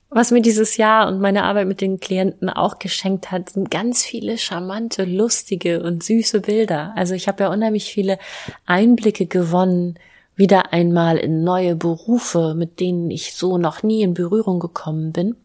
Was 0.09 0.31
mir 0.31 0.41
dieses 0.41 0.77
Jahr 0.77 1.09
und 1.09 1.19
meine 1.19 1.43
Arbeit 1.43 1.67
mit 1.67 1.81
den 1.81 1.99
Klienten 1.99 2.49
auch 2.49 2.79
geschenkt 2.79 3.29
hat, 3.29 3.49
sind 3.49 3.69
ganz 3.69 4.05
viele 4.05 4.37
charmante, 4.37 5.03
lustige 5.03 5.83
und 5.83 6.01
süße 6.01 6.41
Bilder. 6.41 6.93
Also 6.95 7.13
ich 7.13 7.27
habe 7.27 7.43
ja 7.43 7.51
unheimlich 7.51 7.91
viele 7.91 8.17
Einblicke 8.65 9.25
gewonnen, 9.25 9.99
wieder 10.37 10.71
einmal 10.71 11.17
in 11.17 11.43
neue 11.43 11.75
Berufe, 11.75 12.53
mit 12.55 12.79
denen 12.79 13.11
ich 13.11 13.33
so 13.33 13.57
noch 13.57 13.83
nie 13.83 14.01
in 14.01 14.13
Berührung 14.13 14.59
gekommen 14.59 15.11
bin. 15.11 15.35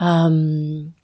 Ähm, 0.00 0.94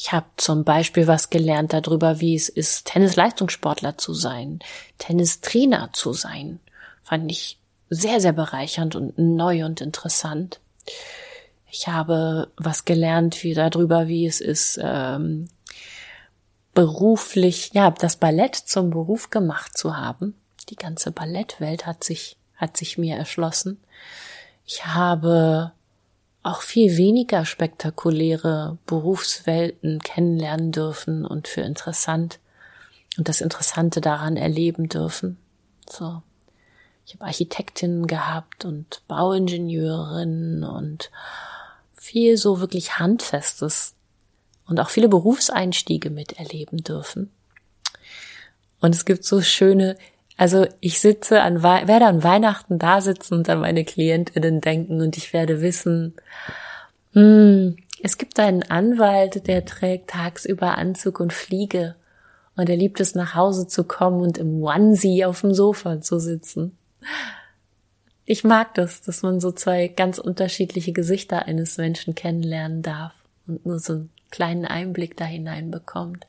ich 0.00 0.12
habe 0.12 0.26
zum 0.36 0.62
Beispiel 0.62 1.08
was 1.08 1.28
gelernt 1.28 1.72
darüber, 1.72 2.20
wie 2.20 2.36
es 2.36 2.48
ist, 2.48 2.86
Tennisleistungssportler 2.86 3.98
zu 3.98 4.14
sein, 4.14 4.60
Tennistrainer 4.98 5.90
zu 5.92 6.12
sein. 6.12 6.60
Fand 7.02 7.28
ich 7.32 7.58
sehr, 7.90 8.20
sehr 8.20 8.32
bereichernd 8.32 8.94
und 8.94 9.18
neu 9.18 9.64
und 9.64 9.80
interessant. 9.80 10.60
Ich 11.68 11.88
habe 11.88 12.52
was 12.56 12.84
gelernt 12.84 13.42
wie 13.42 13.54
darüber, 13.54 14.06
wie 14.06 14.24
es 14.24 14.40
ist, 14.40 14.78
ähm, 14.80 15.48
beruflich, 16.74 17.72
ja, 17.72 17.90
das 17.90 18.14
Ballett 18.14 18.54
zum 18.54 18.90
Beruf 18.90 19.30
gemacht 19.30 19.76
zu 19.76 19.96
haben. 19.96 20.36
Die 20.68 20.76
ganze 20.76 21.10
Ballettwelt 21.10 21.86
hat 21.86 22.04
sich, 22.04 22.36
hat 22.54 22.76
sich 22.76 22.98
mir 22.98 23.16
erschlossen. 23.16 23.82
Ich 24.64 24.86
habe 24.86 25.72
auch 26.48 26.62
viel 26.62 26.96
weniger 26.96 27.44
spektakuläre 27.44 28.78
Berufswelten 28.86 30.00
kennenlernen 30.00 30.72
dürfen 30.72 31.24
und 31.24 31.46
für 31.46 31.60
interessant 31.60 32.40
und 33.18 33.28
das 33.28 33.40
Interessante 33.40 34.00
daran 34.00 34.36
erleben 34.36 34.88
dürfen. 34.88 35.36
So. 35.88 36.22
Ich 37.06 37.14
habe 37.14 37.24
Architektinnen 37.24 38.06
gehabt 38.06 38.64
und 38.64 39.02
Bauingenieurinnen 39.08 40.62
und 40.64 41.10
viel 41.94 42.36
so 42.36 42.60
wirklich 42.60 42.98
Handfestes 42.98 43.94
und 44.66 44.78
auch 44.80 44.90
viele 44.90 45.08
Berufseinstiege 45.08 46.10
miterleben 46.10 46.84
dürfen. 46.84 47.30
Und 48.80 48.94
es 48.94 49.04
gibt 49.04 49.24
so 49.24 49.40
schöne, 49.42 49.96
also 50.38 50.66
ich 50.80 51.00
sitze 51.00 51.42
an, 51.42 51.62
werde 51.62 52.06
an 52.06 52.24
Weihnachten 52.24 52.78
da 52.78 53.02
sitzen 53.02 53.34
und 53.34 53.48
an 53.50 53.60
meine 53.60 53.84
Klientinnen 53.84 54.62
denken 54.62 55.02
und 55.02 55.18
ich 55.18 55.34
werde 55.34 55.60
wissen, 55.60 56.14
hm, 57.12 57.76
es 58.02 58.16
gibt 58.16 58.40
einen 58.40 58.62
Anwalt, 58.62 59.46
der 59.46 59.66
trägt 59.66 60.10
tagsüber 60.10 60.78
Anzug 60.78 61.20
und 61.20 61.34
Fliege 61.34 61.96
und 62.56 62.70
er 62.70 62.76
liebt 62.76 63.00
es 63.00 63.14
nach 63.14 63.34
Hause 63.34 63.66
zu 63.66 63.84
kommen 63.84 64.22
und 64.22 64.38
im 64.38 64.62
Onesie 64.62 65.26
auf 65.26 65.42
dem 65.42 65.52
Sofa 65.52 66.00
zu 66.00 66.18
sitzen 66.18 66.78
ich 68.30 68.44
mag 68.44 68.74
das, 68.74 69.00
dass 69.00 69.22
man 69.22 69.40
so 69.40 69.52
zwei 69.52 69.88
ganz 69.88 70.18
unterschiedliche 70.18 70.92
Gesichter 70.92 71.46
eines 71.46 71.78
Menschen 71.78 72.14
kennenlernen 72.14 72.82
darf 72.82 73.14
und 73.46 73.64
nur 73.64 73.78
so 73.78 73.94
einen 73.94 74.10
kleinen 74.30 74.66
Einblick 74.66 75.16
da 75.16 75.24
hinein 75.24 75.70
bekommt. 75.70 76.26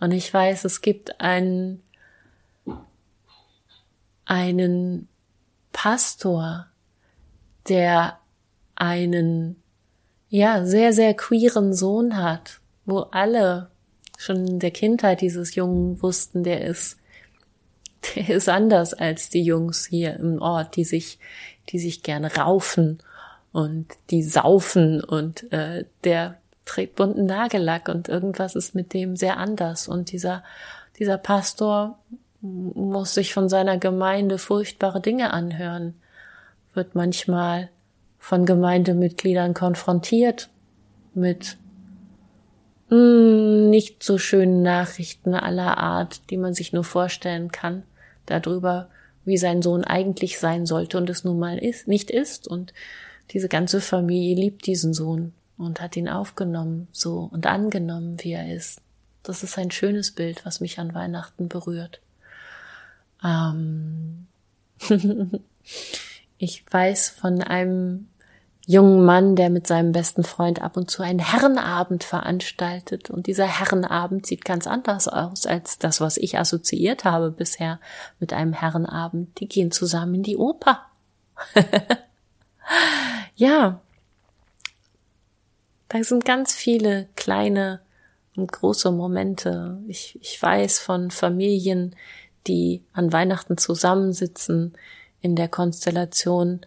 Und 0.00 0.12
ich 0.12 0.32
weiß, 0.32 0.66
es 0.66 0.82
gibt 0.82 1.18
einen, 1.22 1.82
einen 4.30 5.08
Pastor, 5.72 6.66
der 7.68 8.20
einen, 8.76 9.60
ja, 10.28 10.64
sehr, 10.64 10.92
sehr 10.92 11.14
queeren 11.14 11.74
Sohn 11.74 12.16
hat, 12.16 12.60
wo 12.86 13.00
alle 13.00 13.70
schon 14.18 14.46
in 14.46 14.58
der 14.60 14.70
Kindheit 14.70 15.20
dieses 15.20 15.56
Jungen 15.56 16.00
wussten, 16.00 16.44
der 16.44 16.64
ist 16.64 16.96
der 18.14 18.30
ist 18.30 18.48
anders 18.48 18.94
als 18.94 19.30
die 19.30 19.42
Jungs 19.42 19.84
hier 19.84 20.14
im 20.14 20.40
Ort, 20.40 20.76
die 20.76 20.84
sich, 20.84 21.18
die 21.68 21.80
sich 21.80 22.04
gerne 22.04 22.34
raufen 22.36 23.02
und 23.52 23.88
die 24.10 24.22
saufen 24.22 25.02
und 25.02 25.52
äh, 25.52 25.86
der 26.04 26.36
trägt 26.64 26.94
bunten 26.94 27.26
Nagellack 27.26 27.88
und 27.88 28.08
irgendwas 28.08 28.54
ist 28.54 28.76
mit 28.76 28.94
dem 28.94 29.16
sehr 29.16 29.38
anders. 29.38 29.88
Und 29.88 30.12
dieser 30.12 30.44
dieser 31.00 31.18
Pastor 31.18 31.98
muss 32.42 33.14
sich 33.14 33.34
von 33.34 33.48
seiner 33.48 33.78
Gemeinde 33.78 34.38
furchtbare 34.38 35.00
Dinge 35.00 35.32
anhören, 35.32 35.94
wird 36.74 36.94
manchmal 36.94 37.68
von 38.18 38.46
Gemeindemitgliedern 38.46 39.54
konfrontiert 39.54 40.48
mit 41.14 41.56
mh, 42.88 42.96
hm, 42.96 43.70
nicht 43.70 44.02
so 44.02 44.18
schönen 44.18 44.62
Nachrichten 44.62 45.34
aller 45.34 45.78
Art, 45.78 46.30
die 46.30 46.36
man 46.36 46.54
sich 46.54 46.72
nur 46.72 46.84
vorstellen 46.84 47.50
kann 47.50 47.82
darüber, 48.26 48.88
wie 49.24 49.36
sein 49.36 49.62
Sohn 49.62 49.84
eigentlich 49.84 50.38
sein 50.38 50.66
sollte 50.66 50.96
und 50.98 51.10
es 51.10 51.24
nun 51.24 51.38
mal 51.38 51.58
ist, 51.58 51.88
nicht 51.88 52.10
ist. 52.10 52.48
Und 52.48 52.72
diese 53.30 53.48
ganze 53.48 53.80
Familie 53.80 54.36
liebt 54.36 54.66
diesen 54.66 54.94
Sohn 54.94 55.32
und 55.58 55.80
hat 55.80 55.96
ihn 55.96 56.08
aufgenommen, 56.08 56.88
so 56.92 57.28
und 57.32 57.46
angenommen, 57.46 58.16
wie 58.20 58.32
er 58.32 58.54
ist. 58.54 58.80
Das 59.22 59.42
ist 59.42 59.58
ein 59.58 59.70
schönes 59.70 60.12
Bild, 60.12 60.46
was 60.46 60.60
mich 60.60 60.78
an 60.78 60.94
Weihnachten 60.94 61.48
berührt. 61.48 62.00
Ähm 63.24 64.26
Ich 66.42 66.64
weiß 66.70 67.10
von 67.10 67.42
einem 67.42 68.08
jungen 68.66 69.04
Mann, 69.04 69.36
der 69.36 69.50
mit 69.50 69.66
seinem 69.66 69.92
besten 69.92 70.24
Freund 70.24 70.62
ab 70.62 70.78
und 70.78 70.90
zu 70.90 71.02
einen 71.02 71.18
Herrenabend 71.18 72.02
veranstaltet. 72.02 73.10
Und 73.10 73.26
dieser 73.26 73.44
Herrenabend 73.44 74.24
sieht 74.24 74.46
ganz 74.46 74.66
anders 74.66 75.06
aus 75.06 75.44
als 75.44 75.76
das, 75.76 76.00
was 76.00 76.16
ich 76.16 76.38
assoziiert 76.38 77.04
habe 77.04 77.30
bisher 77.30 77.78
mit 78.20 78.32
einem 78.32 78.54
Herrenabend. 78.54 79.38
Die 79.38 79.48
gehen 79.48 79.70
zusammen 79.70 80.14
in 80.14 80.22
die 80.22 80.38
Oper. 80.38 80.86
ja, 83.36 83.80
da 85.88 86.02
sind 86.02 86.24
ganz 86.24 86.54
viele 86.54 87.06
kleine 87.16 87.80
und 88.34 88.50
große 88.50 88.90
Momente. 88.92 89.78
Ich, 89.88 90.18
ich 90.22 90.40
weiß 90.40 90.78
von 90.78 91.10
Familien, 91.10 91.96
die 92.46 92.82
an 92.92 93.12
Weihnachten 93.12 93.58
zusammensitzen 93.58 94.74
in 95.20 95.36
der 95.36 95.48
Konstellation 95.48 96.60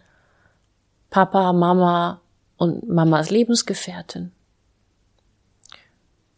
Papa, 1.10 1.52
Mama 1.52 2.20
und 2.56 2.88
Mamas 2.88 3.30
Lebensgefährtin. 3.30 4.32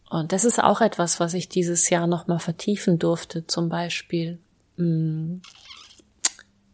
Und 0.09 0.31
das 0.31 0.45
ist 0.45 0.61
auch 0.61 0.81
etwas, 0.81 1.19
was 1.19 1.33
ich 1.33 1.49
dieses 1.49 1.89
Jahr 1.89 2.07
nochmal 2.07 2.39
vertiefen 2.39 2.97
durfte, 2.97 3.45
zum 3.45 3.69
Beispiel 3.69 4.39
mh, 4.77 4.85
hm, 4.85 5.41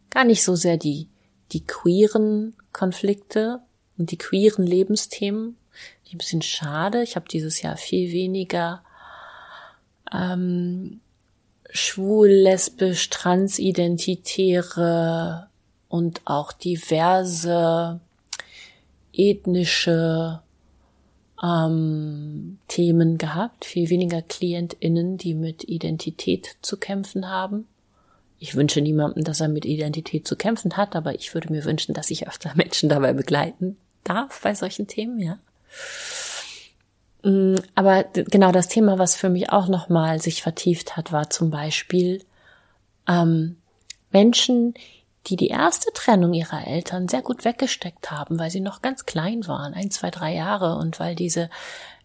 gar 0.09 0.23
nicht 0.23 0.43
so 0.43 0.55
sehr 0.55 0.77
die, 0.77 1.09
die 1.51 1.65
queeren 1.65 2.55
Konflikte 2.71 3.61
und 3.97 4.11
die 4.11 4.17
queeren 4.17 4.65
Lebensthemen, 4.67 5.57
die 6.05 6.15
ein 6.15 6.19
bisschen 6.19 6.43
schade. 6.43 7.01
Ich 7.01 7.15
habe 7.15 7.27
dieses 7.27 7.61
Jahr 7.61 7.77
viel 7.77 8.11
weniger 8.11 8.83
ähm, 10.13 11.01
schwul, 11.73 12.29
lesbisch, 12.29 13.09
transidentitäre 13.09 15.47
und 15.89 16.21
auch 16.25 16.53
diverse 16.53 17.99
ethnische 19.11 20.41
ähm, 21.43 22.59
Themen 22.67 23.17
gehabt, 23.17 23.65
viel 23.65 23.89
weniger 23.89 24.21
KlientInnen, 24.21 25.17
die 25.17 25.33
mit 25.33 25.63
Identität 25.63 26.57
zu 26.61 26.77
kämpfen 26.77 27.27
haben. 27.29 27.67
Ich 28.37 28.55
wünsche 28.55 28.81
niemandem, 28.81 29.23
dass 29.23 29.41
er 29.41 29.47
mit 29.47 29.65
Identität 29.65 30.27
zu 30.27 30.35
kämpfen 30.35 30.77
hat, 30.77 30.95
aber 30.95 31.15
ich 31.15 31.33
würde 31.33 31.51
mir 31.51 31.65
wünschen, 31.65 31.95
dass 31.95 32.11
ich 32.11 32.27
öfter 32.27 32.51
Menschen 32.55 32.87
dabei 32.87 33.13
begleiten 33.13 33.77
darf 34.03 34.41
bei 34.41 34.53
solchen 34.53 34.85
Themen, 34.87 35.19
ja. 35.19 35.39
Mm, 37.23 37.55
aber 37.73 38.03
genau 38.03 38.51
das 38.51 38.67
Thema, 38.67 38.99
was 38.99 39.15
für 39.15 39.29
mich 39.29 39.49
auch 39.49 39.67
nochmal 39.67 40.21
sich 40.21 40.43
vertieft 40.43 40.95
hat, 40.97 41.11
war 41.11 41.29
zum 41.29 41.49
Beispiel 41.49 42.23
ähm, 43.07 43.57
Menschen, 44.11 44.73
die 45.27 45.37
die 45.37 45.47
erste 45.47 45.91
Trennung 45.93 46.33
ihrer 46.33 46.67
Eltern 46.67 47.07
sehr 47.07 47.21
gut 47.21 47.45
weggesteckt 47.45 48.11
haben, 48.11 48.37
weil 48.39 48.51
sie 48.51 48.59
noch 48.59 48.81
ganz 48.81 49.05
klein 49.05 49.47
waren, 49.47 49.73
ein, 49.73 49.89
zwei, 49.89 50.11
drei 50.11 50.33
Jahre, 50.33 50.75
und 50.75 50.99
weil 50.99 51.15
diese 51.15 51.49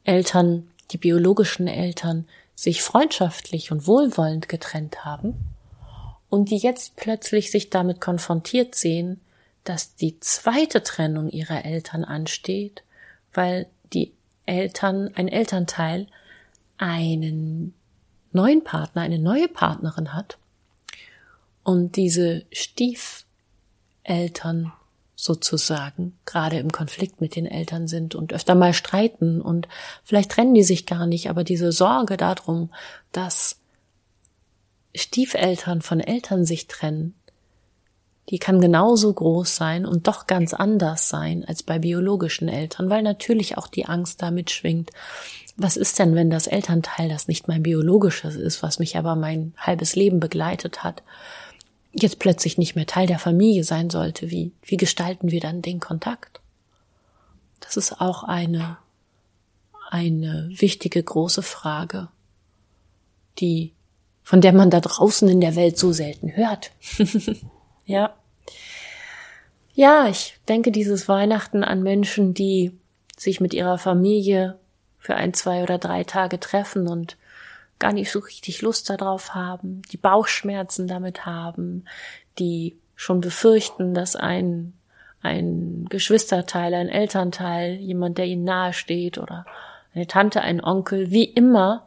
Eltern, 0.04 0.70
die 0.92 0.98
biologischen 0.98 1.66
Eltern, 1.66 2.26
sich 2.54 2.82
freundschaftlich 2.82 3.72
und 3.72 3.86
wohlwollend 3.86 4.48
getrennt 4.48 5.04
haben 5.04 5.34
und 6.28 6.50
die 6.50 6.56
jetzt 6.56 6.96
plötzlich 6.96 7.50
sich 7.50 7.70
damit 7.70 8.00
konfrontiert 8.00 8.74
sehen, 8.74 9.20
dass 9.64 9.94
die 9.96 10.18
zweite 10.20 10.82
Trennung 10.82 11.28
ihrer 11.28 11.64
Eltern 11.64 12.04
ansteht, 12.04 12.82
weil 13.32 13.66
Eltern, 14.48 15.10
ein 15.14 15.28
Elternteil 15.28 16.08
einen 16.78 17.74
neuen 18.32 18.64
Partner, 18.64 19.02
eine 19.02 19.18
neue 19.18 19.48
Partnerin 19.48 20.14
hat 20.14 20.38
und 21.64 21.96
diese 21.96 22.46
Stiefeltern 22.52 23.24
sozusagen 25.14 26.16
gerade 26.24 26.58
im 26.58 26.70
Konflikt 26.70 27.20
mit 27.20 27.34
den 27.36 27.46
Eltern 27.46 27.88
sind 27.88 28.14
und 28.14 28.32
öfter 28.32 28.54
mal 28.54 28.72
streiten 28.72 29.40
und 29.42 29.68
vielleicht 30.04 30.30
trennen 30.30 30.54
die 30.54 30.62
sich 30.62 30.86
gar 30.86 31.06
nicht, 31.06 31.28
aber 31.28 31.42
diese 31.44 31.72
Sorge 31.72 32.16
darum, 32.16 32.72
dass 33.12 33.60
Stiefeltern 34.94 35.82
von 35.82 36.00
Eltern 36.00 36.44
sich 36.44 36.68
trennen, 36.68 37.14
die 38.30 38.38
kann 38.38 38.60
genauso 38.60 39.12
groß 39.12 39.56
sein 39.56 39.86
und 39.86 40.06
doch 40.06 40.26
ganz 40.26 40.52
anders 40.52 41.08
sein 41.08 41.44
als 41.46 41.62
bei 41.62 41.78
biologischen 41.78 42.48
Eltern, 42.48 42.90
weil 42.90 43.02
natürlich 43.02 43.56
auch 43.56 43.68
die 43.68 43.86
Angst 43.86 44.20
damit 44.20 44.50
schwingt. 44.50 44.90
Was 45.56 45.76
ist 45.76 45.98
denn, 45.98 46.14
wenn 46.14 46.30
das 46.30 46.46
Elternteil, 46.46 47.08
das 47.08 47.26
nicht 47.26 47.48
mein 47.48 47.62
biologisches 47.62 48.36
ist, 48.36 48.62
was 48.62 48.78
mich 48.78 48.96
aber 48.96 49.16
mein 49.16 49.54
halbes 49.56 49.96
Leben 49.96 50.20
begleitet 50.20 50.84
hat, 50.84 51.02
jetzt 51.92 52.18
plötzlich 52.18 52.58
nicht 52.58 52.76
mehr 52.76 52.86
Teil 52.86 53.06
der 53.06 53.18
Familie 53.18 53.64
sein 53.64 53.88
sollte, 53.88 54.30
wie, 54.30 54.52
wie 54.62 54.76
gestalten 54.76 55.30
wir 55.30 55.40
dann 55.40 55.62
den 55.62 55.80
Kontakt? 55.80 56.40
Das 57.60 57.76
ist 57.76 58.00
auch 58.00 58.22
eine, 58.22 58.76
eine 59.90 60.50
wichtige 60.52 61.02
große 61.02 61.42
Frage, 61.42 62.08
die, 63.38 63.72
von 64.22 64.42
der 64.42 64.52
man 64.52 64.68
da 64.70 64.80
draußen 64.80 65.28
in 65.28 65.40
der 65.40 65.56
Welt 65.56 65.78
so 65.78 65.92
selten 65.92 66.36
hört. 66.36 66.72
ja. 67.88 68.14
Ja, 69.72 70.08
ich 70.08 70.38
denke 70.48 70.70
dieses 70.70 71.08
Weihnachten 71.08 71.64
an 71.64 71.82
Menschen, 71.82 72.34
die 72.34 72.78
sich 73.16 73.40
mit 73.40 73.54
ihrer 73.54 73.78
Familie 73.78 74.58
für 74.98 75.14
ein, 75.14 75.34
zwei 75.34 75.62
oder 75.62 75.78
drei 75.78 76.04
Tage 76.04 76.38
treffen 76.38 76.86
und 76.86 77.16
gar 77.78 77.92
nicht 77.92 78.10
so 78.10 78.18
richtig 78.18 78.60
Lust 78.60 78.90
darauf 78.90 79.34
haben, 79.34 79.82
die 79.90 79.96
Bauchschmerzen 79.96 80.86
damit 80.86 81.26
haben, 81.26 81.84
die 82.38 82.76
schon 82.94 83.20
befürchten, 83.20 83.94
dass 83.94 84.16
ein, 84.16 84.74
ein 85.22 85.86
Geschwisterteil, 85.88 86.74
ein 86.74 86.88
Elternteil, 86.88 87.74
jemand, 87.74 88.18
der 88.18 88.26
ihnen 88.26 88.44
nahe 88.44 88.72
steht 88.72 89.16
oder 89.16 89.46
eine 89.94 90.06
Tante, 90.06 90.42
ein 90.42 90.62
Onkel, 90.62 91.10
wie 91.10 91.24
immer, 91.24 91.86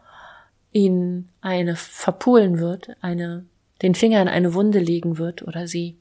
ihnen 0.72 1.30
eine 1.42 1.76
verpulen 1.76 2.60
wird, 2.60 2.92
eine, 3.02 3.46
den 3.82 3.96
Finger 3.96 4.22
in 4.22 4.28
eine 4.28 4.54
Wunde 4.54 4.80
legen 4.80 5.18
wird 5.18 5.42
oder 5.44 5.68
sie 5.68 5.98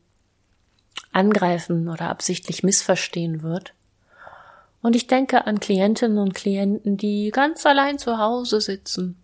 angreifen 1.12 1.88
oder 1.88 2.09
absichtlich 2.09 2.62
missverstehen 2.62 3.43
wird. 3.43 3.75
Und 4.83 4.97
ich 4.97 5.07
denke 5.07 5.47
an 5.47 5.61
Klientinnen 5.61 6.19
und 6.19 6.35
Klienten, 6.35 6.97
die 6.97 7.31
ganz 7.31 7.66
allein 7.66 7.99
zu 7.99 8.19
Hause 8.19 8.61
sitzen 8.61 9.21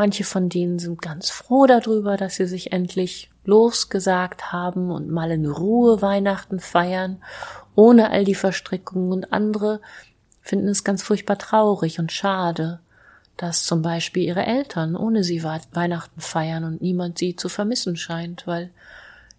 Manche 0.00 0.24
von 0.24 0.48
denen 0.48 0.78
sind 0.78 1.02
ganz 1.02 1.28
froh 1.28 1.66
darüber, 1.66 2.16
dass 2.16 2.36
sie 2.36 2.46
sich 2.46 2.72
endlich 2.72 3.30
losgesagt 3.44 4.50
haben 4.50 4.90
und 4.90 5.10
mal 5.10 5.30
in 5.30 5.44
Ruhe 5.44 6.00
Weihnachten 6.00 6.58
feiern, 6.58 7.22
ohne 7.74 8.10
all 8.10 8.24
die 8.24 8.34
Verstrickungen 8.34 9.12
und 9.12 9.30
andere 9.30 9.82
finden 10.40 10.68
es 10.68 10.84
ganz 10.84 11.02
furchtbar 11.02 11.36
traurig 11.36 11.98
und 11.98 12.12
schade, 12.12 12.80
dass 13.36 13.64
zum 13.64 13.82
Beispiel 13.82 14.24
ihre 14.24 14.44
Eltern 14.44 14.96
ohne 14.96 15.24
sie 15.24 15.42
Weihnachten 15.42 16.20
feiern 16.20 16.64
und 16.64 16.82
niemand 16.82 17.18
sie 17.18 17.36
zu 17.36 17.48
vermissen 17.48 17.96
scheint, 17.96 18.46
weil 18.46 18.70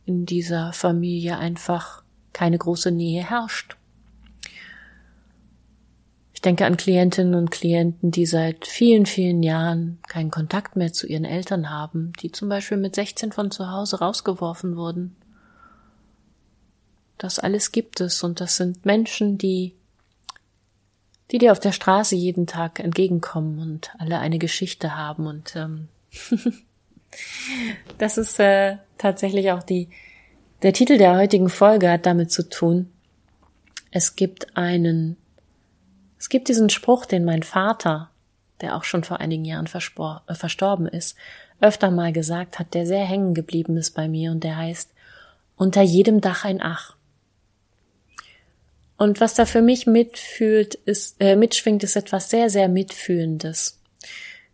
in 0.06 0.26
dieser 0.26 0.74
Familie 0.74 1.38
einfach 1.38 2.04
keine 2.34 2.58
große 2.58 2.92
Nähe 2.92 3.24
herrscht. 3.24 3.78
Ich 6.34 6.42
denke 6.42 6.66
an 6.66 6.76
Klientinnen 6.76 7.36
und 7.36 7.52
Klienten, 7.52 8.10
die 8.10 8.26
seit 8.26 8.66
vielen, 8.66 9.06
vielen 9.06 9.44
Jahren 9.44 10.00
keinen 10.08 10.32
Kontakt 10.32 10.76
mehr 10.76 10.92
zu 10.92 11.06
ihren 11.06 11.24
Eltern 11.24 11.70
haben, 11.70 12.14
die 12.20 12.32
zum 12.32 12.50
Beispiel 12.50 12.78
mit 12.78 12.96
16 12.96 13.32
von 13.32 13.52
zu 13.52 13.70
Hause 13.70 14.00
rausgeworfen 14.00 14.76
wurden. 14.76 15.16
Das 17.20 17.38
alles 17.38 17.72
gibt 17.72 18.02
es 18.02 18.24
und 18.24 18.42
das 18.42 18.58
sind 18.58 18.88
Menschen, 18.88 19.38
die, 19.38 19.76
die 21.32 21.38
dir 21.38 21.52
auf 21.52 21.60
der 21.60 21.72
Straße 21.72 22.16
jeden 22.16 22.48
Tag 22.48 22.80
entgegenkommen 22.80 23.60
und 23.60 23.92
alle 23.98 24.20
eine 24.20 24.38
Geschichte 24.38 24.96
haben 24.96 25.28
und 25.28 25.56
ähm, 25.56 25.88
das 27.98 28.18
ist 28.18 28.40
äh, 28.40 28.78
tatsächlich 28.98 29.52
auch 29.52 29.64
die 29.64 29.90
der 30.62 30.74
Titel 30.74 30.98
der 30.98 31.16
heutigen 31.16 31.50
Folge 31.50 31.90
hat 31.90 32.06
damit 32.06 32.32
zu 32.32 32.48
tun. 32.48 32.92
Es 33.90 34.16
gibt 34.16 34.56
einen 34.56 35.18
es 36.20 36.30
gibt 36.30 36.50
diesen 36.50 36.70
Spruch, 36.70 37.08
den 37.08 37.26
mein 37.26 37.42
Vater, 37.42 38.12
der 38.62 38.76
auch 38.76 38.84
schon 38.84 39.04
vor 39.04 39.20
einigen 39.20 39.44
Jahren 39.44 39.66
äh, 39.66 40.36
verstorben 40.36 40.88
ist, 40.88 41.18
öfter 41.62 41.90
mal 41.90 42.14
gesagt 42.14 42.60
hat, 42.60 42.76
der 42.76 42.86
sehr 42.86 43.04
hängen 43.06 43.34
geblieben 43.34 43.76
ist 43.76 43.92
bei 43.92 44.08
mir 44.08 44.32
und 44.32 44.44
der 44.44 44.58
heißt, 44.58 44.92
unter 45.56 45.82
jedem 45.82 46.22
Dach 46.22 46.46
ein 46.46 46.62
Ach. 46.62 46.96
Und 49.02 49.20
was 49.20 49.34
da 49.34 49.48
für 49.48 49.64
mich 49.64 49.88
mitfühlt, 49.88 50.76
ist, 50.76 51.16
äh, 51.20 51.36
mitschwingt, 51.36 51.84
ist 51.84 51.96
etwas 51.96 52.30
sehr, 52.30 52.52
sehr 52.52 52.70
Mitfühlendes. 52.70 53.80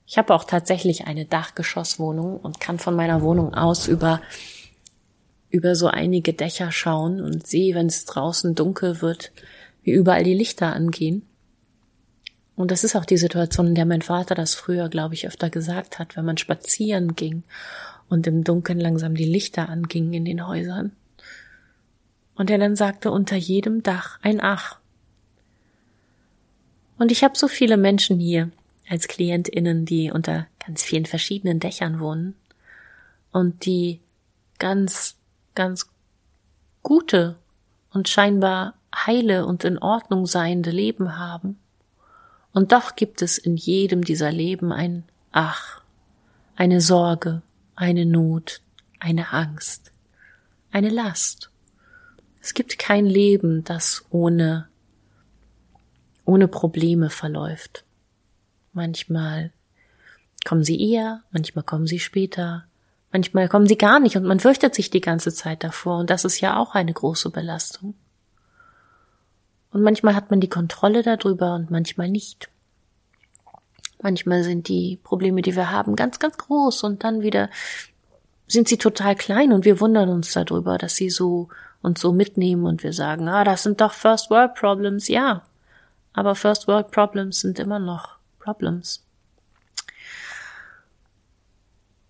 Ich 0.05 0.17
habe 0.17 0.33
auch 0.33 0.45
tatsächlich 0.45 1.05
eine 1.05 1.25
Dachgeschosswohnung 1.25 2.39
und 2.39 2.61
kann 2.61 2.79
von 2.79 2.95
meiner 2.95 3.21
Wohnung 3.21 3.53
aus 3.53 3.89
über 3.89 4.21
über 5.49 5.75
so 5.75 5.87
einige 5.87 6.31
Dächer 6.31 6.71
schauen 6.71 7.19
und 7.19 7.45
sehe, 7.45 7.75
wenn 7.75 7.87
es 7.87 8.05
draußen 8.05 8.55
dunkel 8.55 9.01
wird, 9.01 9.33
wie 9.83 9.91
überall 9.91 10.23
die 10.23 10.33
Lichter 10.33 10.67
angehen. 10.67 11.23
Und 12.55 12.71
das 12.71 12.85
ist 12.85 12.95
auch 12.95 13.03
die 13.03 13.17
Situation, 13.17 13.67
in 13.67 13.75
der 13.75 13.85
mein 13.85 14.01
Vater 14.01 14.33
das 14.33 14.55
früher, 14.55 14.87
glaube 14.87 15.13
ich, 15.13 15.27
öfter 15.27 15.49
gesagt 15.49 15.99
hat, 15.99 16.15
wenn 16.15 16.23
man 16.23 16.37
spazieren 16.37 17.17
ging 17.17 17.43
und 18.07 18.27
im 18.27 18.45
Dunkeln 18.45 18.79
langsam 18.79 19.13
die 19.13 19.25
Lichter 19.25 19.67
angingen 19.67 20.13
in 20.13 20.23
den 20.23 20.47
Häusern. 20.47 20.93
Und 22.37 22.49
er 22.49 22.59
dann 22.59 22.75
sagte, 22.75 23.11
unter 23.11 23.35
jedem 23.35 23.83
Dach 23.83 24.19
ein 24.21 24.39
Ach. 24.41 24.79
Und 26.97 27.11
ich 27.11 27.23
habe 27.23 27.37
so 27.37 27.47
viele 27.47 27.77
Menschen 27.77 28.19
hier 28.19 28.51
als 28.89 29.07
Klientinnen, 29.07 29.85
die 29.85 30.11
unter 30.11 30.47
ganz 30.65 30.83
vielen 30.83 31.05
verschiedenen 31.05 31.59
Dächern 31.59 31.99
wohnen 31.99 32.35
und 33.31 33.65
die 33.65 33.99
ganz, 34.59 35.15
ganz 35.55 35.89
gute 36.83 37.35
und 37.91 38.07
scheinbar 38.07 38.75
heile 38.95 39.45
und 39.45 39.63
in 39.63 39.77
Ordnung 39.77 40.25
seiende 40.25 40.71
Leben 40.71 41.17
haben. 41.17 41.59
Und 42.53 42.71
doch 42.71 42.95
gibt 42.95 43.21
es 43.21 43.37
in 43.37 43.57
jedem 43.57 44.03
dieser 44.03 44.31
Leben 44.31 44.71
ein 44.71 45.03
Ach, 45.31 45.81
eine 46.55 46.81
Sorge, 46.81 47.41
eine 47.75 48.05
Not, 48.05 48.61
eine 48.99 49.31
Angst, 49.31 49.91
eine 50.71 50.89
Last. 50.89 51.51
Es 52.47 52.53
gibt 52.53 52.79
kein 52.79 53.05
Leben, 53.05 53.65
das 53.65 54.05
ohne, 54.09 54.69
ohne 56.23 56.47
Probleme 56.47 57.09
verläuft. 57.09 57.83
Manchmal 58.71 59.51
kommen 60.45 60.63
sie 60.63 60.79
eher, 60.79 61.23
manchmal 61.31 61.65
kommen 61.65 61.87
sie 61.87 61.99
später, 61.99 62.63
manchmal 63.11 63.49
kommen 63.49 63.67
sie 63.67 63.77
gar 63.77 63.99
nicht 63.99 64.15
und 64.15 64.23
man 64.23 64.39
fürchtet 64.39 64.75
sich 64.75 64.89
die 64.89 65.01
ganze 65.01 65.33
Zeit 65.33 65.61
davor 65.61 65.99
und 65.99 66.09
das 66.09 66.23
ist 66.23 66.39
ja 66.39 66.55
auch 66.55 66.73
eine 66.73 66.93
große 66.93 67.31
Belastung. 67.31 67.95
Und 69.71 69.81
manchmal 69.81 70.15
hat 70.15 70.31
man 70.31 70.39
die 70.39 70.47
Kontrolle 70.47 71.03
darüber 71.03 71.53
und 71.53 71.69
manchmal 71.69 72.07
nicht. 72.07 72.47
Manchmal 74.01 74.45
sind 74.45 74.69
die 74.69 74.97
Probleme, 75.03 75.41
die 75.41 75.57
wir 75.57 75.69
haben, 75.69 75.97
ganz, 75.97 76.17
ganz 76.17 76.37
groß 76.37 76.83
und 76.83 77.03
dann 77.03 77.23
wieder 77.23 77.49
sind 78.47 78.69
sie 78.69 78.77
total 78.77 79.17
klein 79.17 79.51
und 79.51 79.65
wir 79.65 79.81
wundern 79.81 80.07
uns 80.07 80.31
darüber, 80.31 80.77
dass 80.77 80.95
sie 80.95 81.09
so 81.09 81.49
und 81.81 81.97
so 81.97 82.11
mitnehmen 82.11 82.65
und 82.65 82.83
wir 82.83 82.93
sagen, 82.93 83.27
ah, 83.27 83.43
das 83.43 83.63
sind 83.63 83.81
doch 83.81 83.93
First 83.93 84.29
World 84.29 84.55
Problems, 84.55 85.07
ja. 85.07 85.43
Aber 86.13 86.35
First 86.35 86.67
World 86.67 86.91
Problems 86.91 87.41
sind 87.41 87.59
immer 87.59 87.79
noch 87.79 88.17
Problems. 88.39 89.03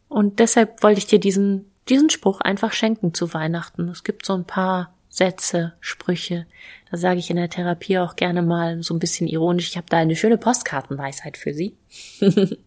Und 0.07 0.39
deshalb 0.39 0.81
wollte 0.83 0.99
ich 0.99 1.07
dir 1.07 1.19
diesen, 1.19 1.69
diesen 1.89 2.09
Spruch 2.09 2.41
einfach 2.41 2.71
schenken 2.71 3.13
zu 3.13 3.33
Weihnachten. 3.33 3.89
Es 3.89 4.03
gibt 4.03 4.25
so 4.25 4.33
ein 4.33 4.45
paar 4.45 4.93
Sätze, 5.09 5.73
Sprüche. 5.79 6.45
Da 6.91 6.97
sage 6.97 7.19
ich 7.19 7.29
in 7.29 7.37
der 7.37 7.49
Therapie 7.49 7.97
auch 7.99 8.15
gerne 8.15 8.41
mal 8.41 8.83
so 8.83 8.93
ein 8.93 8.99
bisschen 8.99 9.27
ironisch, 9.27 9.67
ich 9.69 9.77
habe 9.77 9.87
da 9.89 9.97
eine 9.97 10.15
schöne 10.15 10.37
Postkartenweisheit 10.37 11.37
für 11.37 11.53
Sie. 11.53 11.75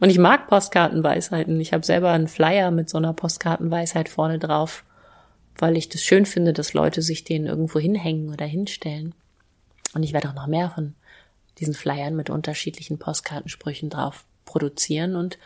Und 0.00 0.10
ich 0.10 0.18
mag 0.18 0.48
Postkartenweisheiten. 0.48 1.60
Ich 1.60 1.72
habe 1.72 1.86
selber 1.86 2.10
einen 2.10 2.28
Flyer 2.28 2.70
mit 2.70 2.90
so 2.90 2.98
einer 2.98 3.12
Postkartenweisheit 3.12 4.08
vorne 4.08 4.38
drauf, 4.38 4.84
weil 5.58 5.76
ich 5.76 5.88
das 5.88 6.02
schön 6.02 6.26
finde, 6.26 6.52
dass 6.52 6.74
Leute 6.74 7.02
sich 7.02 7.24
den 7.24 7.46
irgendwo 7.46 7.78
hinhängen 7.78 8.30
oder 8.30 8.46
hinstellen. 8.46 9.14
Und 9.94 10.02
ich 10.02 10.12
werde 10.12 10.28
auch 10.28 10.34
noch 10.34 10.46
mehr 10.46 10.70
von 10.70 10.94
diesen 11.58 11.74
Flyern 11.74 12.16
mit 12.16 12.30
unterschiedlichen 12.30 12.98
Postkartensprüchen 12.98 13.90
drauf 13.90 14.24
produzieren. 14.44 15.16
Und 15.16 15.38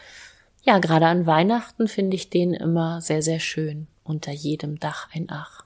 ja, 0.62 0.78
gerade 0.78 1.06
an 1.06 1.26
Weihnachten 1.26 1.88
finde 1.88 2.16
ich 2.16 2.30
den 2.30 2.54
immer 2.54 3.00
sehr, 3.00 3.22
sehr 3.22 3.40
schön. 3.40 3.86
Unter 4.04 4.32
jedem 4.32 4.78
Dach 4.78 5.08
ein 5.12 5.26
Ach. 5.30 5.64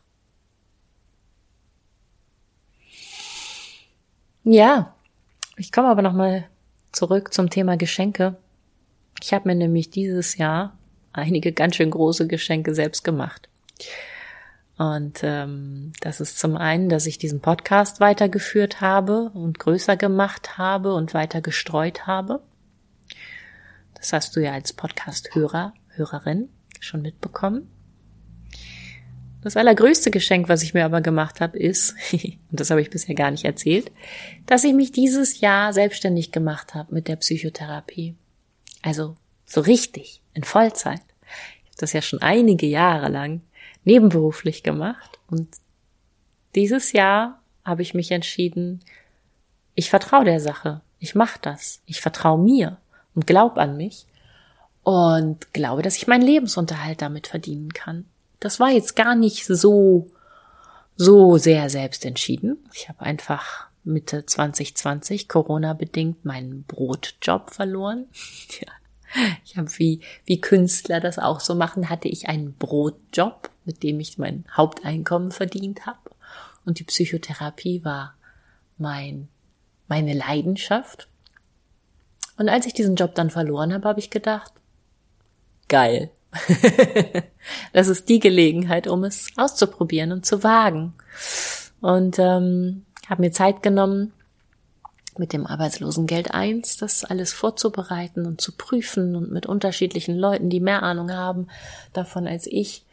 Ja, 4.43 4.95
ich 5.57 5.73
komme 5.73 5.89
aber 5.89 6.01
nochmal 6.01 6.49
zurück 6.93 7.35
zum 7.35 7.51
Thema 7.51 7.77
Geschenke. 7.77 8.37
Ich 9.23 9.35
habe 9.35 9.49
mir 9.49 9.55
nämlich 9.55 9.91
dieses 9.91 10.39
Jahr 10.39 10.79
einige 11.13 11.53
ganz 11.53 11.77
schön 11.77 11.91
große 11.91 12.27
Geschenke 12.27 12.75
selbst 12.75 13.05
gemacht. 13.05 13.49
Und 14.81 15.21
ähm, 15.25 15.93
das 16.01 16.23
ist 16.23 16.39
zum 16.39 16.57
einen, 16.57 16.89
dass 16.89 17.05
ich 17.05 17.19
diesen 17.19 17.41
Podcast 17.41 18.01
weitergeführt 18.01 18.81
habe 18.81 19.31
und 19.35 19.59
größer 19.59 19.95
gemacht 19.99 20.57
habe 20.57 20.95
und 20.95 21.13
weiter 21.13 21.43
gestreut 21.43 22.07
habe. 22.07 22.41
Das 23.93 24.15
hast 24.15 24.35
du 24.35 24.41
ja 24.41 24.53
als 24.53 24.73
Podcast-Hörer, 24.73 25.75
Hörerin 25.89 26.49
schon 26.81 27.03
mitbekommen. 27.03 27.69
Das 29.43 29.59
allergrößte 29.59 30.11
Geschenk, 30.11 30.49
was 30.49 30.63
ich 30.63 30.73
mir 30.73 30.87
aber 30.87 31.03
gemacht 31.03 31.43
habe, 31.43 31.59
ist, 31.59 31.95
und 32.13 32.39
das 32.59 32.71
habe 32.71 32.81
ich 32.81 32.89
bisher 32.89 33.15
gar 33.15 33.31
nicht 33.31 33.45
erzählt, 33.45 33.93
dass 34.47 34.65
ich 34.65 34.73
mich 34.73 34.93
dieses 34.93 35.41
Jahr 35.41 35.75
selbstständig 35.75 36.33
gemacht 36.33 36.75
habe 36.75 36.95
mit 36.95 37.07
der 37.07 37.17
Psychotherapie. 37.17 38.17
Also 38.81 39.19
so 39.45 39.61
richtig, 39.61 40.23
in 40.33 40.45
Vollzeit. 40.45 41.03
Ich 41.65 41.69
habe 41.69 41.81
das 41.81 41.93
ja 41.93 42.01
schon 42.01 42.23
einige 42.23 42.67
Jahre 42.67 43.11
lang 43.11 43.43
nebenberuflich 43.85 44.63
gemacht 44.63 45.19
und 45.29 45.49
dieses 46.55 46.93
Jahr 46.93 47.41
habe 47.65 47.83
ich 47.83 47.95
mich 47.95 48.11
entschieden, 48.11 48.81
ich 49.75 49.91
vertraue 49.91 50.25
der 50.25 50.41
Sache, 50.41 50.81
ich 50.99 51.15
mache 51.15 51.39
das, 51.43 51.81
ich 51.87 52.01
vertraue 52.01 52.43
mir 52.43 52.79
und 53.15 53.27
glaub 53.27 53.57
an 53.59 53.77
mich 53.77 54.07
und 54.83 55.53
glaube, 55.53 55.83
dass 55.83 55.97
ich 55.97 56.07
meinen 56.07 56.23
Lebensunterhalt 56.23 57.03
damit 57.03 57.27
verdienen 57.27 57.73
kann. 57.73 58.07
Das 58.41 58.59
war 58.59 58.71
jetzt 58.71 58.97
gar 58.97 59.15
nicht 59.15 59.47
so, 59.47 60.11
so 60.97 61.37
sehr 61.37 61.71
selbst 61.71 62.05
entschieden. 62.05 62.59
Ich 62.73 62.89
habe 62.89 63.03
einfach 63.03 63.69
Mitte 63.85 64.27
2020 64.27 65.29
Corona 65.29 65.75
bedingt 65.75 66.25
meinen 66.25 66.65
Brotjob 66.65 67.51
verloren. 67.51 68.07
Ich 69.45 69.57
habe 69.57 69.69
wie, 69.79 70.03
wie 70.25 70.41
Künstler 70.41 71.01
das 71.01 71.19
auch 71.19 71.41
so 71.41 71.57
machen, 71.57 71.91
hatte 71.91 72.07
ich 72.07 72.29
einen 72.29 72.53
Brotjob, 72.55 73.50
mit 73.65 73.83
dem 73.83 74.01
ich 74.01 74.19
mein 74.19 74.45
Haupteinkommen 74.57 75.33
verdient 75.33 75.87
habe. 75.87 75.99
Und 76.65 76.79
die 76.79 76.85
Psychotherapie 76.85 77.85
war 77.85 78.15
mein, 78.79 79.29
meine 79.89 80.15
Leidenschaft. 80.15 81.09
Und 82.37 82.49
als 82.49 82.67
ich 82.67 82.73
diesen 82.73 82.97
Job 82.97 83.15
dann 83.15 83.31
verloren 83.31 83.73
habe, 83.73 83.89
habe 83.89 84.01
ich 84.01 84.11
gedacht, 84.11 84.53
geil, 85.69 86.11
das 87.73 87.89
ist 87.89 88.09
die 88.09 88.21
Gelegenheit, 88.21 88.87
um 88.87 89.05
es 89.05 89.29
auszuprobieren 89.37 90.13
und 90.13 90.25
zu 90.25 90.43
wagen. 90.43 90.95
Und 91.81 92.19
ähm, 92.19 92.85
habe 93.09 93.23
mir 93.23 93.33
Zeit 93.33 93.63
genommen, 93.63 94.13
mit 95.19 95.33
dem 95.33 95.47
Arbeitslosengeld 95.47 96.33
1 96.33 96.79
das 96.79 97.05
alles 97.05 97.33
vorzubereiten 97.33 98.27
und 98.27 98.41
zu 98.41 98.53
prüfen 98.53 99.17
und 99.17 99.31
mit 99.31 99.45
unterschiedlichen 99.45 100.17
Leuten, 100.17 100.51
die 100.51 100.61
mehr 100.61 100.83
Ahnung 100.83 101.13
haben 101.13 101.49
davon 101.93 102.27
als 102.27 102.47
ich, 102.47 102.85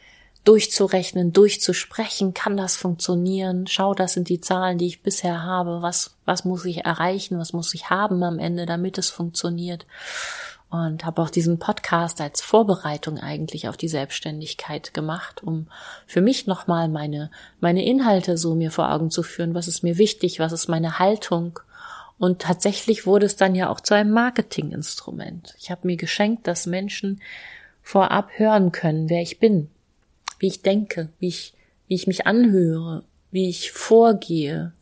durchzurechnen, 0.44 1.32
durchzusprechen, 1.32 2.34
kann 2.34 2.56
das 2.56 2.76
funktionieren? 2.76 3.66
Schau, 3.66 3.94
das 3.94 4.14
sind 4.14 4.28
die 4.28 4.40
Zahlen, 4.40 4.78
die 4.78 4.86
ich 4.86 5.02
bisher 5.02 5.42
habe. 5.42 5.82
Was, 5.82 6.16
was 6.24 6.44
muss 6.44 6.64
ich 6.64 6.84
erreichen? 6.84 7.38
Was 7.38 7.52
muss 7.52 7.74
ich 7.74 7.90
haben 7.90 8.22
am 8.22 8.38
Ende, 8.38 8.66
damit 8.66 8.98
es 8.98 9.10
funktioniert? 9.10 9.86
und 10.70 11.04
habe 11.04 11.22
auch 11.22 11.30
diesen 11.30 11.58
Podcast 11.58 12.20
als 12.20 12.42
Vorbereitung 12.42 13.18
eigentlich 13.18 13.68
auf 13.68 13.76
die 13.76 13.88
Selbstständigkeit 13.88 14.92
gemacht, 14.92 15.42
um 15.42 15.68
für 16.06 16.20
mich 16.20 16.46
nochmal 16.46 16.88
meine, 16.88 17.30
meine 17.60 17.84
Inhalte 17.84 18.36
so 18.36 18.54
mir 18.54 18.70
vor 18.70 18.92
Augen 18.92 19.10
zu 19.10 19.22
führen, 19.22 19.54
was 19.54 19.66
ist 19.66 19.82
mir 19.82 19.96
wichtig, 19.96 20.40
was 20.40 20.52
ist 20.52 20.68
meine 20.68 20.98
Haltung. 20.98 21.60
Und 22.18 22.40
tatsächlich 22.40 23.06
wurde 23.06 23.26
es 23.26 23.36
dann 23.36 23.54
ja 23.54 23.70
auch 23.70 23.80
zu 23.80 23.94
einem 23.94 24.10
Marketinginstrument. 24.10 25.54
Ich 25.58 25.70
habe 25.70 25.86
mir 25.86 25.96
geschenkt, 25.96 26.46
dass 26.46 26.66
Menschen 26.66 27.22
vorab 27.82 28.28
hören 28.36 28.72
können, 28.72 29.08
wer 29.08 29.22
ich 29.22 29.38
bin, 29.38 29.70
wie 30.38 30.46
ich 30.46 30.62
denke, 30.62 31.10
wie 31.18 31.28
ich, 31.28 31.54
wie 31.86 31.94
ich 31.94 32.06
mich 32.06 32.26
anhöre, 32.26 33.04
wie 33.30 33.48
ich 33.48 33.72
vorgehe, 33.72 34.72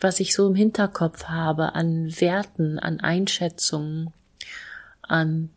was 0.00 0.20
ich 0.20 0.34
so 0.34 0.48
im 0.48 0.54
Hinterkopf 0.54 1.24
habe 1.24 1.74
an 1.74 2.12
Werten, 2.20 2.78
an 2.78 3.00
Einschätzungen, 3.00 4.12
an 5.02 5.50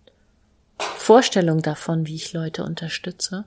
Vorstellung 0.77 1.61
davon, 1.61 2.07
wie 2.07 2.15
ich 2.15 2.33
Leute 2.33 2.63
unterstütze. 2.63 3.45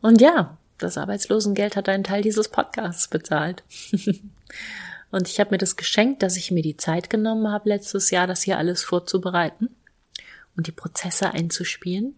Und 0.00 0.20
ja, 0.20 0.58
das 0.78 0.98
Arbeitslosengeld 0.98 1.76
hat 1.76 1.88
einen 1.88 2.04
Teil 2.04 2.22
dieses 2.22 2.48
Podcasts 2.48 3.08
bezahlt. 3.08 3.62
und 5.10 5.28
ich 5.28 5.38
habe 5.38 5.50
mir 5.50 5.58
das 5.58 5.76
geschenkt, 5.76 6.22
dass 6.22 6.36
ich 6.36 6.50
mir 6.50 6.62
die 6.62 6.76
Zeit 6.76 7.08
genommen 7.08 7.48
habe, 7.48 7.68
letztes 7.68 8.10
Jahr 8.10 8.26
das 8.26 8.42
hier 8.42 8.58
alles 8.58 8.82
vorzubereiten 8.82 9.70
und 10.56 10.66
die 10.66 10.72
Prozesse 10.72 11.30
einzuspielen. 11.30 12.16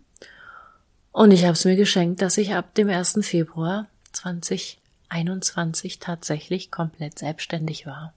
Und 1.15 1.31
ich 1.31 1.45
habe 1.45 1.53
es 1.53 1.65
mir 1.65 1.77
geschenkt, 1.77 2.23
dass 2.23 2.39
ich 2.39 2.55
ab 2.55 2.75
dem 2.75 2.89
1. 2.89 3.21
Februar 3.23 3.87
2021 4.15 6.01
tatsächlich 6.01 6.73
komplett 6.73 7.21
selbstständig 7.21 7.87
war. 7.87 8.13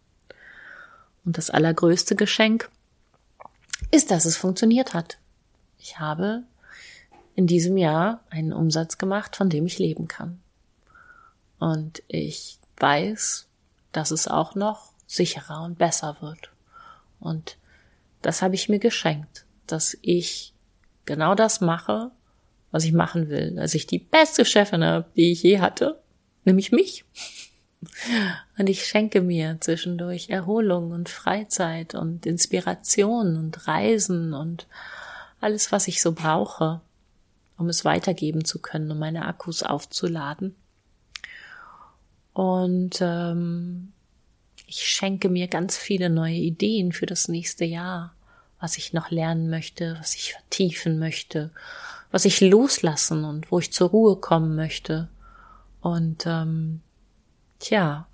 Und 1.24 1.38
das 1.38 1.52
allergrößte 1.52 2.16
Geschenk 2.16 2.72
ist, 3.92 4.10
dass 4.10 4.26
es 4.26 4.36
funktioniert 4.36 4.96
hat. 4.96 5.20
Ich 5.78 6.00
habe 6.00 6.42
in 7.36 7.46
diesem 7.46 7.78
Jahr 7.78 8.22
einen 8.32 8.52
Umsatz 8.52 8.98
gemacht, 8.98 9.36
von 9.36 9.52
dem 9.52 9.68
ich 9.68 9.78
leben 9.78 10.08
kann. 10.08 10.40
Und 11.60 12.02
ich 12.08 12.58
weiß, 12.78 13.46
dass 13.92 14.10
es 14.10 14.28
auch 14.28 14.56
noch 14.56 14.92
sicherer 15.06 15.62
und 15.62 15.78
besser 15.78 16.18
wird. 16.20 16.50
Und 17.20 17.58
das 18.24 18.42
habe 18.42 18.56
ich 18.56 18.70
mir 18.70 18.80
geschenkt, 18.80 19.46
dass 19.68 19.96
ich 20.02 20.52
genau 21.06 21.36
das 21.36 21.62
mache, 21.62 22.10
was 22.72 22.84
ich 22.84 22.94
machen 22.94 23.30
will, 23.30 23.56
dass 23.56 23.76
ich 23.76 23.88
die 23.88 24.00
beste 24.00 24.46
Chefin 24.46 24.84
habe, 24.84 25.06
die 25.16 25.32
ich 25.32 25.44
je 25.44 25.60
hatte. 25.60 26.00
nämlich 26.44 26.72
mich. 26.72 27.04
Und 28.58 28.70
ich 28.70 28.86
schenke 28.86 29.22
mir 29.22 29.58
zwischendurch 29.60 30.30
Erholung 30.30 30.92
und 30.92 31.10
Freizeit 31.10 31.94
und 31.94 32.26
Inspiration 32.26 33.38
und 33.38 33.68
Reisen 33.68 34.34
und 34.34 34.68
alles, 35.40 35.72
was 35.72 35.88
ich 35.88 36.02
so 36.02 36.14
brauche, 36.14 36.82
um 37.58 37.70
es 37.70 37.86
weitergeben 37.86 38.46
zu 38.46 38.60
können, 38.60 38.90
um 38.92 39.00
meine 39.00 39.26
Akkus 39.26 39.62
aufzuladen. 39.62 40.56
Und 42.34 43.00
ähm, 43.02 43.94
ich 44.68 44.88
schenke 44.88 45.30
mir 45.30 45.48
ganz 45.48 45.78
viele 45.78 46.10
neue 46.10 46.36
Ideen 46.36 46.92
für 46.92 47.06
das 47.06 47.28
nächste 47.28 47.66
Jahr, 47.66 48.14
was 48.60 48.78
ich 48.78 48.94
noch 48.94 49.12
lernen 49.12 49.50
möchte, 49.50 49.98
was 50.00 50.16
ich 50.16 50.34
vertiefen 50.34 51.00
möchte, 51.00 51.52
was 52.12 52.26
ich 52.26 52.42
loslassen 52.42 53.26
und 53.26 53.52
wo 53.52 53.60
ich 53.60 53.74
zur 53.74 53.90
Ruhe 53.90 54.16
kommen 54.16 54.56
möchte. 54.56 55.10
Und 55.82 56.26
ähm, 56.26 56.82
tja, 57.60 58.08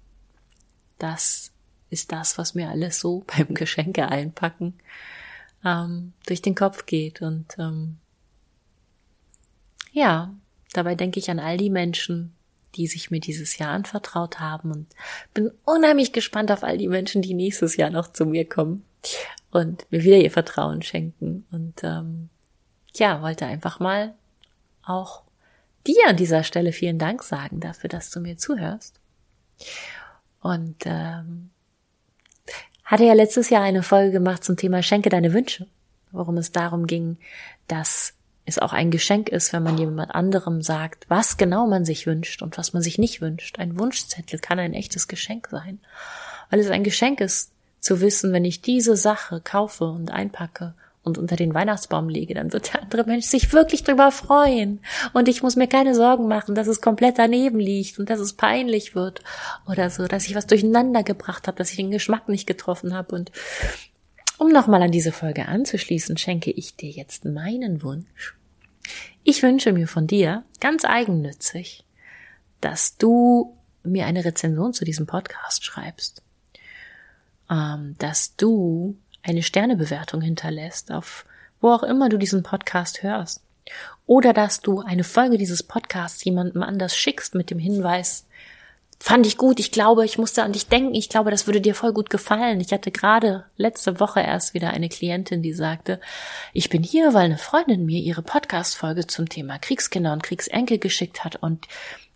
das 0.99 1.51
ist 1.89 2.11
das, 2.11 2.37
was 2.37 2.55
mir 2.55 2.69
alles 2.69 2.99
so 2.99 3.23
beim 3.37 3.53
Geschenke 3.53 4.07
einpacken 4.07 4.73
ähm, 5.63 6.13
durch 6.25 6.41
den 6.41 6.55
Kopf 6.55 6.85
geht. 6.85 7.21
Und 7.21 7.57
ähm, 7.57 7.97
ja, 9.91 10.33
dabei 10.73 10.95
denke 10.95 11.19
ich 11.19 11.29
an 11.29 11.39
all 11.39 11.57
die 11.57 11.69
Menschen, 11.69 12.33
die 12.75 12.87
sich 12.87 13.11
mir 13.11 13.19
dieses 13.19 13.57
Jahr 13.57 13.69
anvertraut 13.69 14.39
haben 14.39 14.71
und 14.71 14.87
bin 15.33 15.51
unheimlich 15.63 16.11
gespannt 16.11 16.51
auf 16.51 16.63
all 16.63 16.77
die 16.77 16.87
Menschen, 16.87 17.21
die 17.21 17.35
nächstes 17.35 17.77
Jahr 17.77 17.91
noch 17.91 18.11
zu 18.11 18.25
mir 18.25 18.49
kommen 18.49 18.83
und 19.51 19.85
mir 19.91 20.03
wieder 20.03 20.17
ihr 20.17 20.31
Vertrauen 20.31 20.81
schenken. 20.81 21.45
Und 21.51 21.83
ähm, 21.83 22.29
ja, 22.95 23.21
wollte 23.21 23.45
einfach 23.45 23.79
mal 23.79 24.13
auch 24.85 25.23
dir 25.87 26.07
an 26.07 26.17
dieser 26.17 26.43
Stelle 26.43 26.71
vielen 26.71 26.99
Dank 26.99 27.23
sagen 27.23 27.59
dafür, 27.59 27.89
dass 27.89 28.09
du 28.11 28.19
mir 28.19 28.37
zuhörst. 28.37 28.99
Und 30.41 30.75
ähm, 30.85 31.49
hatte 32.83 33.05
ja 33.05 33.13
letztes 33.13 33.49
Jahr 33.49 33.63
eine 33.63 33.83
Folge 33.83 34.11
gemacht 34.11 34.43
zum 34.43 34.57
Thema 34.57 34.83
Schenke 34.83 35.09
deine 35.09 35.33
Wünsche, 35.33 35.67
worum 36.11 36.37
es 36.37 36.51
darum 36.51 36.85
ging, 36.85 37.17
dass 37.67 38.13
es 38.45 38.59
auch 38.59 38.73
ein 38.73 38.91
Geschenk 38.91 39.29
ist, 39.29 39.53
wenn 39.53 39.63
man 39.63 39.77
jemand 39.77 40.13
anderem 40.13 40.61
sagt, 40.61 41.05
was 41.09 41.37
genau 41.37 41.65
man 41.65 41.85
sich 41.85 42.05
wünscht 42.05 42.41
und 42.41 42.57
was 42.57 42.73
man 42.73 42.81
sich 42.81 42.97
nicht 42.97 43.21
wünscht. 43.21 43.57
Ein 43.57 43.79
Wunschzettel 43.79 44.39
kann 44.39 44.59
ein 44.59 44.73
echtes 44.73 45.07
Geschenk 45.07 45.47
sein, 45.49 45.79
weil 46.49 46.59
es 46.59 46.69
ein 46.69 46.83
Geschenk 46.83 47.21
ist, 47.21 47.51
zu 47.79 47.99
wissen, 47.99 48.31
wenn 48.31 48.45
ich 48.45 48.61
diese 48.61 48.95
Sache 48.95 49.41
kaufe 49.41 49.85
und 49.85 50.09
einpacke 50.09 50.73
und 51.03 51.17
unter 51.17 51.35
den 51.35 51.53
Weihnachtsbaum 51.53 52.07
lege, 52.07 52.33
dann 52.33 52.53
wird 52.53 52.73
der 52.73 52.81
andere 52.81 53.03
Mensch 53.03 53.25
sich 53.25 53.51
wirklich 53.51 53.83
drüber 53.83 54.11
freuen. 54.11 54.79
Und 55.11 55.27
ich 55.27 55.43
muss 55.43 55.57
mir 55.57 55.67
keine 55.67 55.95
Sorgen 55.95 56.27
machen, 56.27 56.55
dass 56.55 56.67
es 56.67 56.81
komplett 56.81 57.19
daneben 57.19 57.59
liegt 57.59 57.99
und 57.99 58.09
dass 58.09 58.19
es 58.19 58.33
peinlich 58.33 58.95
wird 58.95 59.21
oder 59.67 59.89
so, 59.89 60.07
dass 60.07 60.25
ich 60.25 60.35
was 60.35 60.47
durcheinander 60.47 61.03
gebracht 61.03 61.47
habe, 61.47 61.57
dass 61.57 61.71
ich 61.71 61.75
den 61.75 61.91
Geschmack 61.91 62.29
nicht 62.29 62.47
getroffen 62.47 62.93
habe. 62.93 63.15
Und 63.15 63.31
um 64.37 64.49
nochmal 64.49 64.81
an 64.81 64.91
diese 64.91 65.11
Folge 65.11 65.45
anzuschließen, 65.47 66.17
schenke 66.17 66.51
ich 66.51 66.75
dir 66.77 66.89
jetzt 66.89 67.25
meinen 67.25 67.83
Wunsch. 67.83 68.35
Ich 69.23 69.43
wünsche 69.43 69.73
mir 69.73 69.87
von 69.87 70.07
dir, 70.07 70.43
ganz 70.59 70.85
eigennützig, 70.85 71.83
dass 72.61 72.97
du 72.97 73.57
mir 73.83 74.05
eine 74.05 74.23
Rezension 74.23 74.73
zu 74.73 74.85
diesem 74.85 75.05
Podcast 75.05 75.65
schreibst. 75.65 76.21
Ähm, 77.49 77.95
dass 77.99 78.35
du 78.37 78.97
eine 79.23 79.43
Sternebewertung 79.43 80.21
hinterlässt, 80.21 80.91
auf 80.91 81.25
wo 81.61 81.71
auch 81.71 81.83
immer 81.83 82.09
du 82.09 82.17
diesen 82.17 82.43
Podcast 82.43 83.03
hörst. 83.03 83.41
Oder 84.05 84.33
dass 84.33 84.59
du 84.59 84.81
eine 84.81 85.05
Folge 85.05 85.37
dieses 85.37 85.63
Podcasts 85.63 86.23
jemandem 86.23 86.61
anders 86.61 86.95
schickst 86.95 87.35
mit 87.35 87.49
dem 87.49 87.59
Hinweis, 87.59 88.25
fand 88.99 89.25
ich 89.25 89.37
gut, 89.37 89.59
ich 89.59 89.71
glaube, 89.71 90.05
ich 90.05 90.17
musste 90.17 90.43
an 90.43 90.53
dich 90.53 90.67
denken, 90.67 90.93
ich 90.93 91.09
glaube, 91.09 91.31
das 91.31 91.45
würde 91.45 91.59
dir 91.59 91.75
voll 91.75 91.93
gut 91.93 92.09
gefallen. 92.09 92.61
Ich 92.61 92.71
hatte 92.71 92.91
gerade 92.91 93.45
letzte 93.57 93.99
Woche 93.99 94.21
erst 94.21 94.53
wieder 94.53 94.69
eine 94.69 94.87
Klientin, 94.87 95.41
die 95.41 95.53
sagte, 95.53 95.99
ich 96.53 96.69
bin 96.69 96.83
hier, 96.83 97.13
weil 97.13 97.25
eine 97.25 97.37
Freundin 97.37 97.85
mir 97.85 98.01
ihre 98.01 98.21
Podcast-Folge 98.21 99.07
zum 99.07 99.27
Thema 99.27 99.59
Kriegskinder 99.59 100.13
und 100.13 100.23
Kriegsenkel 100.23 100.79
geschickt 100.79 101.23
hat 101.23 101.35
und 101.37 101.67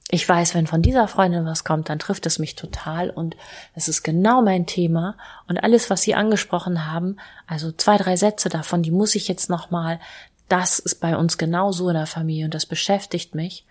ich 0.10 0.28
weiß, 0.28 0.56
wenn 0.56 0.68
von 0.68 0.82
dieser 0.82 1.08
Freundin 1.08 1.46
was 1.46 1.66
kommt, 1.66 1.90
dann 1.90 2.00
trifft 2.00 2.26
es 2.26 2.40
mich 2.40 2.56
total 2.56 3.10
und 3.10 3.36
es 3.76 3.90
ist 3.90 4.04
genau 4.04 4.42
mein 4.42 4.66
Thema 4.66 5.18
und 5.48 5.58
alles, 5.58 5.90
was 5.90 6.02
Sie 6.02 6.16
angesprochen 6.16 6.90
haben, 6.90 7.18
also 7.46 7.72
zwei, 7.74 7.98
drei 7.98 8.16
Sätze 8.16 8.48
davon, 8.48 8.84
die 8.84 8.92
muss 8.92 9.16
ich 9.16 9.28
jetzt 9.28 9.50
nochmal, 9.50 10.00
das 10.48 10.80
ist 10.80 11.02
bei 11.02 11.18
uns 11.18 11.38
genauso 11.38 11.90
in 11.90 11.96
der 11.96 12.08
Familie 12.08 12.46
und 12.46 12.54
das 12.54 12.66
beschäftigt 12.66 13.36
mich 13.36 13.66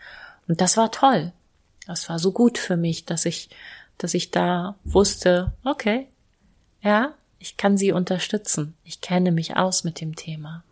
und 0.47 0.61
das 0.61 0.77
war 0.77 0.91
toll. 0.91 1.33
Das 1.87 2.09
war 2.09 2.19
so 2.19 2.33
gut 2.33 2.59
für 2.59 2.77
mich, 2.77 3.07
dass 3.07 3.25
ich, 3.25 3.49
dass 3.97 4.13
ich 4.13 4.31
da 4.31 4.75
wusste, 4.85 5.53
okay, 5.65 6.09
ja, 6.83 7.15
ich 7.39 7.57
kann 7.57 7.77
Sie 7.77 7.93
unterstützen. 7.93 8.75
Ich 8.85 9.01
kenne 9.01 9.31
mich 9.31 9.57
aus 9.57 9.85
mit 9.85 10.01
dem 10.01 10.17
Thema. 10.17 10.65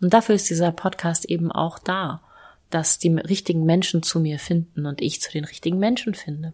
Und 0.00 0.12
dafür 0.12 0.34
ist 0.34 0.50
dieser 0.50 0.72
Podcast 0.72 1.24
eben 1.26 1.52
auch 1.52 1.78
da 1.78 2.20
dass 2.74 2.98
die 2.98 3.14
richtigen 3.14 3.64
Menschen 3.64 4.02
zu 4.02 4.20
mir 4.20 4.38
finden 4.38 4.86
und 4.86 5.00
ich 5.00 5.20
zu 5.20 5.30
den 5.30 5.44
richtigen 5.44 5.78
Menschen 5.78 6.14
finde. 6.14 6.52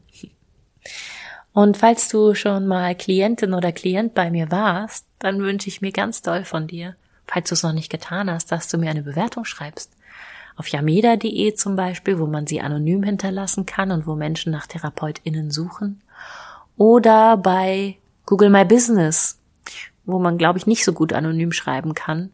Und 1.53 1.77
falls 1.77 2.09
du 2.09 2.35
schon 2.35 2.67
mal 2.67 2.95
Klientin 2.95 3.55
oder 3.55 3.73
Klient 3.73 4.15
bei 4.15 4.31
mir 4.31 4.51
warst, 4.51 5.07
dann 5.19 5.41
wünsche 5.41 5.69
ich 5.69 5.81
mir 5.81 5.93
ganz 5.93 6.23
doll 6.23 6.45
von 6.45 6.67
dir, 6.67 6.95
falls 7.27 7.49
du 7.49 7.55
es 7.55 7.63
noch 7.63 7.73
nicht 7.73 7.91
getan 7.91 8.31
hast, 8.31 8.53
dass 8.53 8.69
du 8.69 8.79
mir 8.79 8.91
eine 8.91 9.03
Bewertung 9.03 9.45
schreibst. 9.45 9.93
Auf 10.57 10.69
yameda.de 10.69 11.55
zum 11.55 11.77
Beispiel, 11.77 12.19
wo 12.19 12.27
man 12.27 12.47
sie 12.47 12.61
anonym 12.61 13.03
hinterlassen 13.03 13.65
kann 13.65 13.93
und 13.93 14.07
wo 14.07 14.15
Menschen 14.15 14.53
nach 14.53 14.67
TherapeutInnen 14.67 15.51
suchen. 15.51 16.03
Oder 16.77 17.37
bei 17.37 17.97
Google 18.27 18.51
My 18.51 18.65
Business, 18.65 19.39
wo 20.05 20.19
man, 20.19 20.37
glaube 20.37 20.59
ich, 20.59 20.67
nicht 20.67 20.85
so 20.85 20.93
gut 20.93 21.13
anonym 21.13 21.53
schreiben 21.53 21.95
kann, 21.95 22.31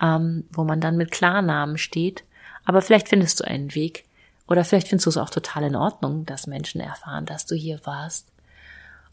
ähm, 0.00 0.44
wo 0.50 0.64
man 0.64 0.80
dann 0.80 0.96
mit 0.96 1.10
Klarnamen 1.10 1.78
steht 1.78 2.24
aber 2.68 2.82
vielleicht 2.82 3.08
findest 3.08 3.40
du 3.40 3.44
einen 3.44 3.74
Weg. 3.74 4.04
Oder 4.46 4.62
vielleicht 4.62 4.88
findest 4.88 5.06
du 5.06 5.10
es 5.10 5.16
auch 5.16 5.30
total 5.30 5.64
in 5.64 5.74
Ordnung, 5.74 6.26
dass 6.26 6.46
Menschen 6.46 6.82
erfahren, 6.82 7.24
dass 7.24 7.46
du 7.46 7.54
hier 7.54 7.80
warst. 7.84 8.28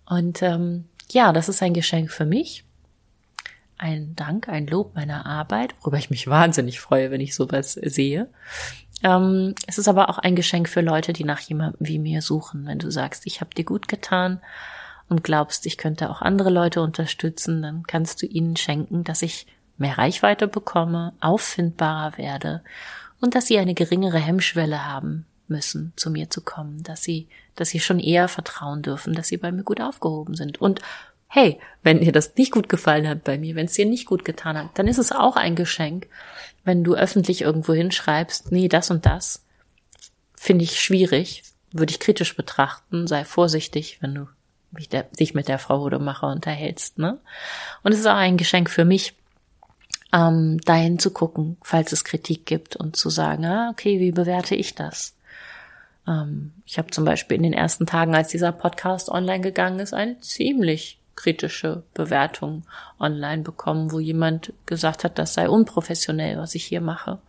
Und 0.05 0.41
ähm, 0.41 0.89
ja, 1.09 1.31
das 1.31 1.47
ist 1.47 1.63
ein 1.63 1.73
Geschenk 1.73 2.11
für 2.11 2.25
mich. 2.25 2.65
Ein 3.77 4.13
Dank, 4.17 4.49
ein 4.49 4.67
Lob 4.67 4.93
meiner 4.93 5.25
Arbeit, 5.25 5.73
worüber 5.79 5.97
ich 5.97 6.09
mich 6.09 6.27
wahnsinnig 6.29 6.81
freue, 6.81 7.11
wenn 7.11 7.21
ich 7.21 7.33
sowas 7.33 7.71
sehe. 7.71 8.27
Ähm, 9.03 9.55
es 9.67 9.77
ist 9.77 9.87
aber 9.87 10.09
auch 10.09 10.17
ein 10.17 10.35
Geschenk 10.35 10.67
für 10.67 10.81
Leute, 10.81 11.13
die 11.13 11.23
nach 11.23 11.39
jemandem 11.39 11.87
wie 11.87 11.97
mir 11.97 12.21
suchen. 12.21 12.65
Wenn 12.65 12.79
du 12.79 12.91
sagst, 12.91 13.25
ich 13.25 13.39
habe 13.39 13.55
dir 13.55 13.63
gut 13.63 13.87
getan 13.87 14.41
und 15.07 15.23
glaubst, 15.23 15.65
ich 15.65 15.77
könnte 15.77 16.09
auch 16.09 16.21
andere 16.21 16.49
Leute 16.49 16.81
unterstützen, 16.81 17.61
dann 17.61 17.83
kannst 17.87 18.21
du 18.21 18.25
ihnen 18.25 18.57
schenken, 18.57 19.05
dass 19.05 19.21
ich 19.21 19.47
mehr 19.77 19.97
Reichweite 19.97 20.49
bekomme, 20.49 21.13
auffindbarer 21.21 22.17
werde 22.17 22.61
und 23.25 23.33
dass 23.33 23.47
sie 23.47 23.57
eine 23.57 23.73
geringere 23.73 24.19
Hemmschwelle 24.19 24.85
haben 24.85 25.25
müssen, 25.47 25.93
zu 25.95 26.11
mir 26.11 26.29
zu 26.29 26.41
kommen, 26.41 26.83
dass 26.83 27.01
sie, 27.01 27.27
dass 27.55 27.69
sie 27.69 27.79
schon 27.79 27.99
eher 27.99 28.27
vertrauen 28.27 28.83
dürfen, 28.83 29.15
dass 29.15 29.27
sie 29.27 29.37
bei 29.37 29.51
mir 29.51 29.63
gut 29.63 29.81
aufgehoben 29.81 30.35
sind. 30.35 30.61
Und 30.61 30.79
hey, 31.27 31.59
wenn 31.81 32.01
dir 32.01 32.11
das 32.11 32.35
nicht 32.35 32.51
gut 32.51 32.69
gefallen 32.69 33.07
hat 33.07 33.23
bei 33.23 33.39
mir, 33.39 33.55
wenn 33.55 33.65
es 33.65 33.73
dir 33.73 33.87
nicht 33.87 34.05
gut 34.05 34.25
getan 34.25 34.59
hat, 34.59 34.69
dann 34.75 34.87
ist 34.87 34.99
es 34.99 35.11
auch 35.11 35.37
ein 35.37 35.55
Geschenk, 35.55 36.07
wenn 36.65 36.83
du 36.83 36.93
öffentlich 36.93 37.41
irgendwo 37.41 37.73
hinschreibst, 37.73 38.51
nee, 38.51 38.67
das 38.67 38.91
und 38.91 39.07
das 39.07 39.43
finde 40.35 40.63
ich 40.63 40.79
schwierig, 40.79 41.41
würde 41.71 41.91
ich 41.91 41.99
kritisch 41.99 42.35
betrachten, 42.35 43.07
sei 43.07 43.25
vorsichtig, 43.25 43.97
wenn 44.01 44.13
du 44.13 44.27
dich 45.19 45.33
mit 45.33 45.47
der 45.47 45.57
Frau 45.57 45.81
oder 45.81 45.97
Macher 45.97 46.27
unterhältst, 46.27 46.99
ne? 46.99 47.17
Und 47.81 47.91
es 47.91 47.99
ist 47.99 48.05
auch 48.05 48.15
ein 48.15 48.37
Geschenk 48.37 48.69
für 48.69 48.85
mich, 48.85 49.15
ähm, 50.15 50.59
dahin 50.61 50.97
zu 50.97 51.11
gucken, 51.11 51.57
falls 51.61 51.91
es 51.91 52.05
Kritik 52.05 52.45
gibt 52.45 52.75
und 52.77 52.95
zu 52.95 53.09
sagen, 53.09 53.45
ah, 53.45 53.69
okay, 53.69 53.99
wie 53.99 54.11
bewerte 54.11 54.55
ich 54.55 54.73
das? 54.73 55.15
Ähm, 56.07 56.53
ich 56.65 56.77
habe 56.77 56.91
zum 56.91 57.03
Beispiel 57.03 57.35
in 57.35 57.43
den 57.43 57.53
ersten 57.53 57.85
Tagen, 57.85 58.15
als 58.15 58.29
dieser 58.29 58.53
Podcast 58.53 59.09
online 59.09 59.41
gegangen 59.41 59.79
ist, 59.79 59.93
eine 59.93 60.19
ziemlich 60.21 60.99
kritische 61.15 61.83
Bewertung 61.93 62.63
online 62.99 63.41
bekommen, 63.41 63.91
wo 63.91 63.99
jemand 63.99 64.53
gesagt 64.65 65.03
hat, 65.03 65.19
das 65.19 65.33
sei 65.33 65.49
unprofessionell, 65.49 66.37
was 66.37 66.55
ich 66.55 66.63
hier 66.63 66.81
mache. 66.81 67.19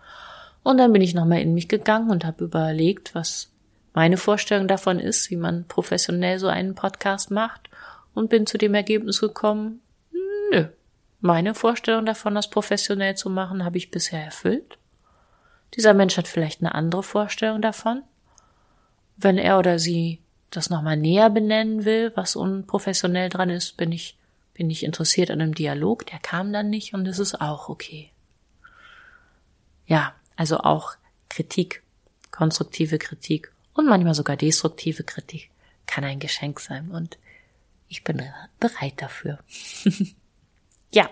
Und 0.63 0.79
dann 0.79 0.93
bin 0.93 1.03
ich 1.03 1.15
nochmal 1.15 1.41
in 1.41 1.55
mich 1.55 1.69
gegangen 1.69 2.11
und 2.11 2.25
habe 2.25 2.45
überlegt, 2.45 3.15
was 3.15 3.51
meine 3.95 4.17
Vorstellung 4.17 4.69
davon 4.69 5.01
ist, 5.01 5.31
wie 5.31 5.37
man 5.37 5.65
professionell 5.67 6.39
so 6.39 6.49
einen 6.49 6.75
Podcast 6.75 7.31
macht 7.31 7.69
und 8.15 8.31
bin 8.31 8.47
zu 8.47 8.59
dem 8.59 8.75
Ergebnis 8.75 9.21
gekommen, 9.21 9.81
meine 11.27 11.55
Vorstellung 11.55 12.07
davon, 12.07 12.35
das 12.35 12.49
professionell 12.49 13.17
zu 13.17 13.29
machen, 13.29 13.65
habe 13.65 13.79
ich 13.79 13.91
bisher 13.91 14.25
erfüllt. 14.25 14.79
Dieser 15.75 15.95
Mensch 15.95 16.17
hat 16.17 16.29
vielleicht 16.29 16.61
eine 16.61 16.75
andere 16.75 17.03
Vorstellung 17.03 17.61
davon. 17.61 18.03
Wenn 19.17 19.37
er 19.37 19.59
oder 19.59 19.79
sie 19.79 20.21
das 20.51 20.71
nochmal 20.71 20.97
näher 20.97 21.29
benennen 21.29 21.85
will, 21.85 22.13
was 22.15 22.37
unprofessionell 22.37 23.29
dran 23.29 23.51
ist, 23.51 23.77
bin 23.77 23.93
ich, 23.93 24.17
bin 24.55 24.71
ich 24.71 24.85
interessiert 24.85 25.31
an 25.31 25.41
einem 25.41 25.55
Dialog. 25.55 26.07
Der 26.07 26.19
kam 26.19 26.53
dann 26.53 26.71
nicht 26.71 26.95
und 26.95 27.07
es 27.07 27.19
ist 27.19 27.41
auch 27.41 27.69
okay. 27.69 28.11
Ja, 29.87 30.15
also 30.37 30.59
auch 30.59 30.95
Kritik, 31.29 31.83
konstruktive 32.31 32.99
Kritik 32.99 33.53
und 33.75 33.87
manchmal 33.87 34.15
sogar 34.15 34.37
destruktive 34.37 35.05
Kritik 35.05 35.51
kann 35.87 36.05
ein 36.05 36.19
Geschenk 36.19 36.61
sein 36.61 36.91
und 36.91 37.19
ich 37.89 38.03
bin 38.03 38.23
bereit 38.59 38.95
dafür. 38.97 39.39
ja. 40.93 41.09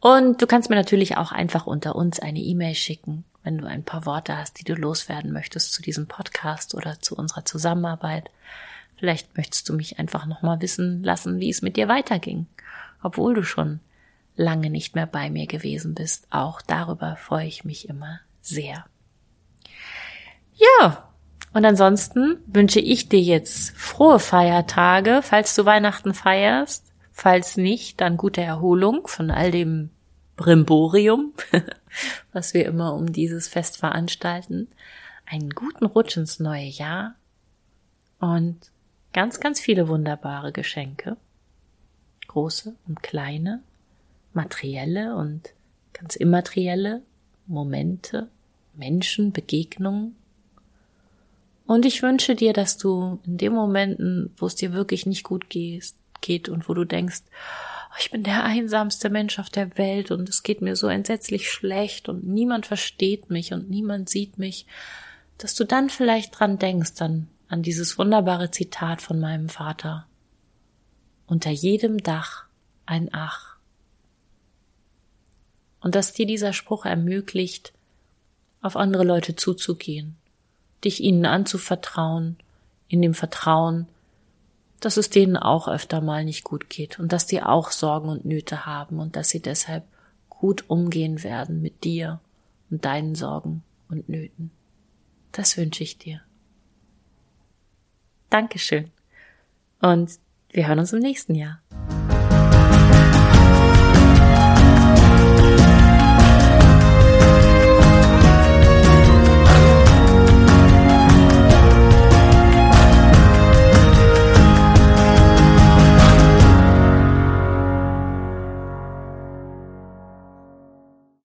Und 0.00 0.40
du 0.40 0.46
kannst 0.46 0.70
mir 0.70 0.76
natürlich 0.76 1.16
auch 1.16 1.32
einfach 1.32 1.66
unter 1.66 1.96
uns 1.96 2.20
eine 2.20 2.38
E-Mail 2.38 2.74
schicken, 2.74 3.24
wenn 3.42 3.58
du 3.58 3.66
ein 3.66 3.82
paar 3.82 4.06
Worte 4.06 4.36
hast, 4.36 4.60
die 4.60 4.64
du 4.64 4.74
loswerden 4.74 5.32
möchtest 5.32 5.72
zu 5.72 5.82
diesem 5.82 6.06
Podcast 6.06 6.74
oder 6.74 7.00
zu 7.00 7.16
unserer 7.16 7.44
Zusammenarbeit. 7.44 8.30
Vielleicht 8.96 9.36
möchtest 9.36 9.68
du 9.68 9.74
mich 9.74 9.98
einfach 9.98 10.26
nochmal 10.26 10.60
wissen 10.60 11.02
lassen, 11.02 11.40
wie 11.40 11.50
es 11.50 11.62
mit 11.62 11.76
dir 11.76 11.88
weiterging, 11.88 12.46
obwohl 13.02 13.34
du 13.34 13.42
schon 13.42 13.80
lange 14.36 14.70
nicht 14.70 14.94
mehr 14.94 15.06
bei 15.06 15.30
mir 15.30 15.46
gewesen 15.46 15.94
bist. 15.94 16.26
Auch 16.30 16.62
darüber 16.62 17.16
freue 17.16 17.46
ich 17.46 17.64
mich 17.64 17.88
immer 17.88 18.20
sehr. 18.40 18.84
Ja, 20.54 21.08
und 21.52 21.64
ansonsten 21.64 22.38
wünsche 22.46 22.80
ich 22.80 23.08
dir 23.08 23.20
jetzt 23.20 23.76
frohe 23.76 24.18
Feiertage, 24.18 25.20
falls 25.22 25.54
du 25.54 25.64
Weihnachten 25.64 26.14
feierst. 26.14 26.87
Falls 27.18 27.56
nicht, 27.56 28.00
dann 28.00 28.16
gute 28.16 28.42
Erholung 28.42 29.08
von 29.08 29.32
all 29.32 29.50
dem 29.50 29.90
Brimborium, 30.36 31.32
was 32.32 32.54
wir 32.54 32.64
immer 32.64 32.94
um 32.94 33.12
dieses 33.12 33.48
Fest 33.48 33.76
veranstalten. 33.76 34.68
Einen 35.26 35.50
guten 35.50 35.84
Rutsch 35.84 36.16
ins 36.16 36.38
neue 36.38 36.68
Jahr 36.68 37.16
und 38.20 38.70
ganz, 39.12 39.40
ganz 39.40 39.58
viele 39.58 39.88
wunderbare 39.88 40.52
Geschenke. 40.52 41.16
Große 42.28 42.76
und 42.86 43.02
kleine, 43.02 43.64
materielle 44.32 45.16
und 45.16 45.54
ganz 45.94 46.14
immaterielle 46.14 47.02
Momente, 47.48 48.28
Menschen, 48.74 49.32
Begegnungen. 49.32 50.14
Und 51.66 51.84
ich 51.84 52.00
wünsche 52.00 52.36
dir, 52.36 52.52
dass 52.52 52.78
du 52.78 53.18
in 53.26 53.38
den 53.38 53.54
Momenten, 53.54 54.32
wo 54.36 54.46
es 54.46 54.54
dir 54.54 54.72
wirklich 54.72 55.04
nicht 55.04 55.24
gut 55.24 55.50
geht, 55.50 55.94
geht 56.20 56.48
und 56.48 56.68
wo 56.68 56.74
du 56.74 56.84
denkst, 56.84 57.22
oh, 57.90 57.96
ich 58.00 58.10
bin 58.10 58.22
der 58.22 58.44
einsamste 58.44 59.10
Mensch 59.10 59.38
auf 59.38 59.50
der 59.50 59.76
Welt 59.78 60.10
und 60.10 60.28
es 60.28 60.42
geht 60.42 60.62
mir 60.62 60.76
so 60.76 60.88
entsetzlich 60.88 61.50
schlecht 61.50 62.08
und 62.08 62.24
niemand 62.26 62.66
versteht 62.66 63.30
mich 63.30 63.52
und 63.52 63.70
niemand 63.70 64.08
sieht 64.08 64.38
mich, 64.38 64.66
dass 65.38 65.54
du 65.54 65.64
dann 65.64 65.90
vielleicht 65.90 66.38
dran 66.38 66.58
denkst, 66.58 66.94
dann 66.94 67.28
an 67.48 67.62
dieses 67.62 67.98
wunderbare 67.98 68.50
Zitat 68.50 69.00
von 69.00 69.20
meinem 69.20 69.48
Vater. 69.48 70.06
Unter 71.26 71.50
jedem 71.50 72.02
Dach 72.02 72.44
ein 72.86 73.08
Ach. 73.12 73.56
Und 75.80 75.94
dass 75.94 76.12
dir 76.12 76.26
dieser 76.26 76.52
Spruch 76.52 76.84
ermöglicht, 76.84 77.72
auf 78.60 78.76
andere 78.76 79.04
Leute 79.04 79.36
zuzugehen, 79.36 80.16
dich 80.84 81.00
ihnen 81.00 81.26
anzuvertrauen, 81.26 82.36
in 82.88 83.02
dem 83.02 83.14
Vertrauen, 83.14 83.86
dass 84.80 84.96
es 84.96 85.10
denen 85.10 85.36
auch 85.36 85.68
öfter 85.68 86.00
mal 86.00 86.24
nicht 86.24 86.44
gut 86.44 86.70
geht 86.70 86.98
und 86.98 87.12
dass 87.12 87.26
die 87.26 87.42
auch 87.42 87.70
Sorgen 87.70 88.08
und 88.08 88.24
Nöte 88.24 88.66
haben 88.66 89.00
und 89.00 89.16
dass 89.16 89.28
sie 89.28 89.40
deshalb 89.40 89.84
gut 90.28 90.64
umgehen 90.68 91.22
werden 91.24 91.62
mit 91.62 91.84
dir 91.84 92.20
und 92.70 92.84
deinen 92.84 93.14
Sorgen 93.14 93.62
und 93.88 94.08
Nöten. 94.08 94.50
Das 95.32 95.56
wünsche 95.56 95.82
ich 95.82 95.98
dir. 95.98 96.20
Dankeschön. 98.30 98.90
Und 99.80 100.18
wir 100.50 100.68
hören 100.68 100.78
uns 100.78 100.92
im 100.92 101.00
nächsten 101.00 101.34
Jahr. 101.34 101.60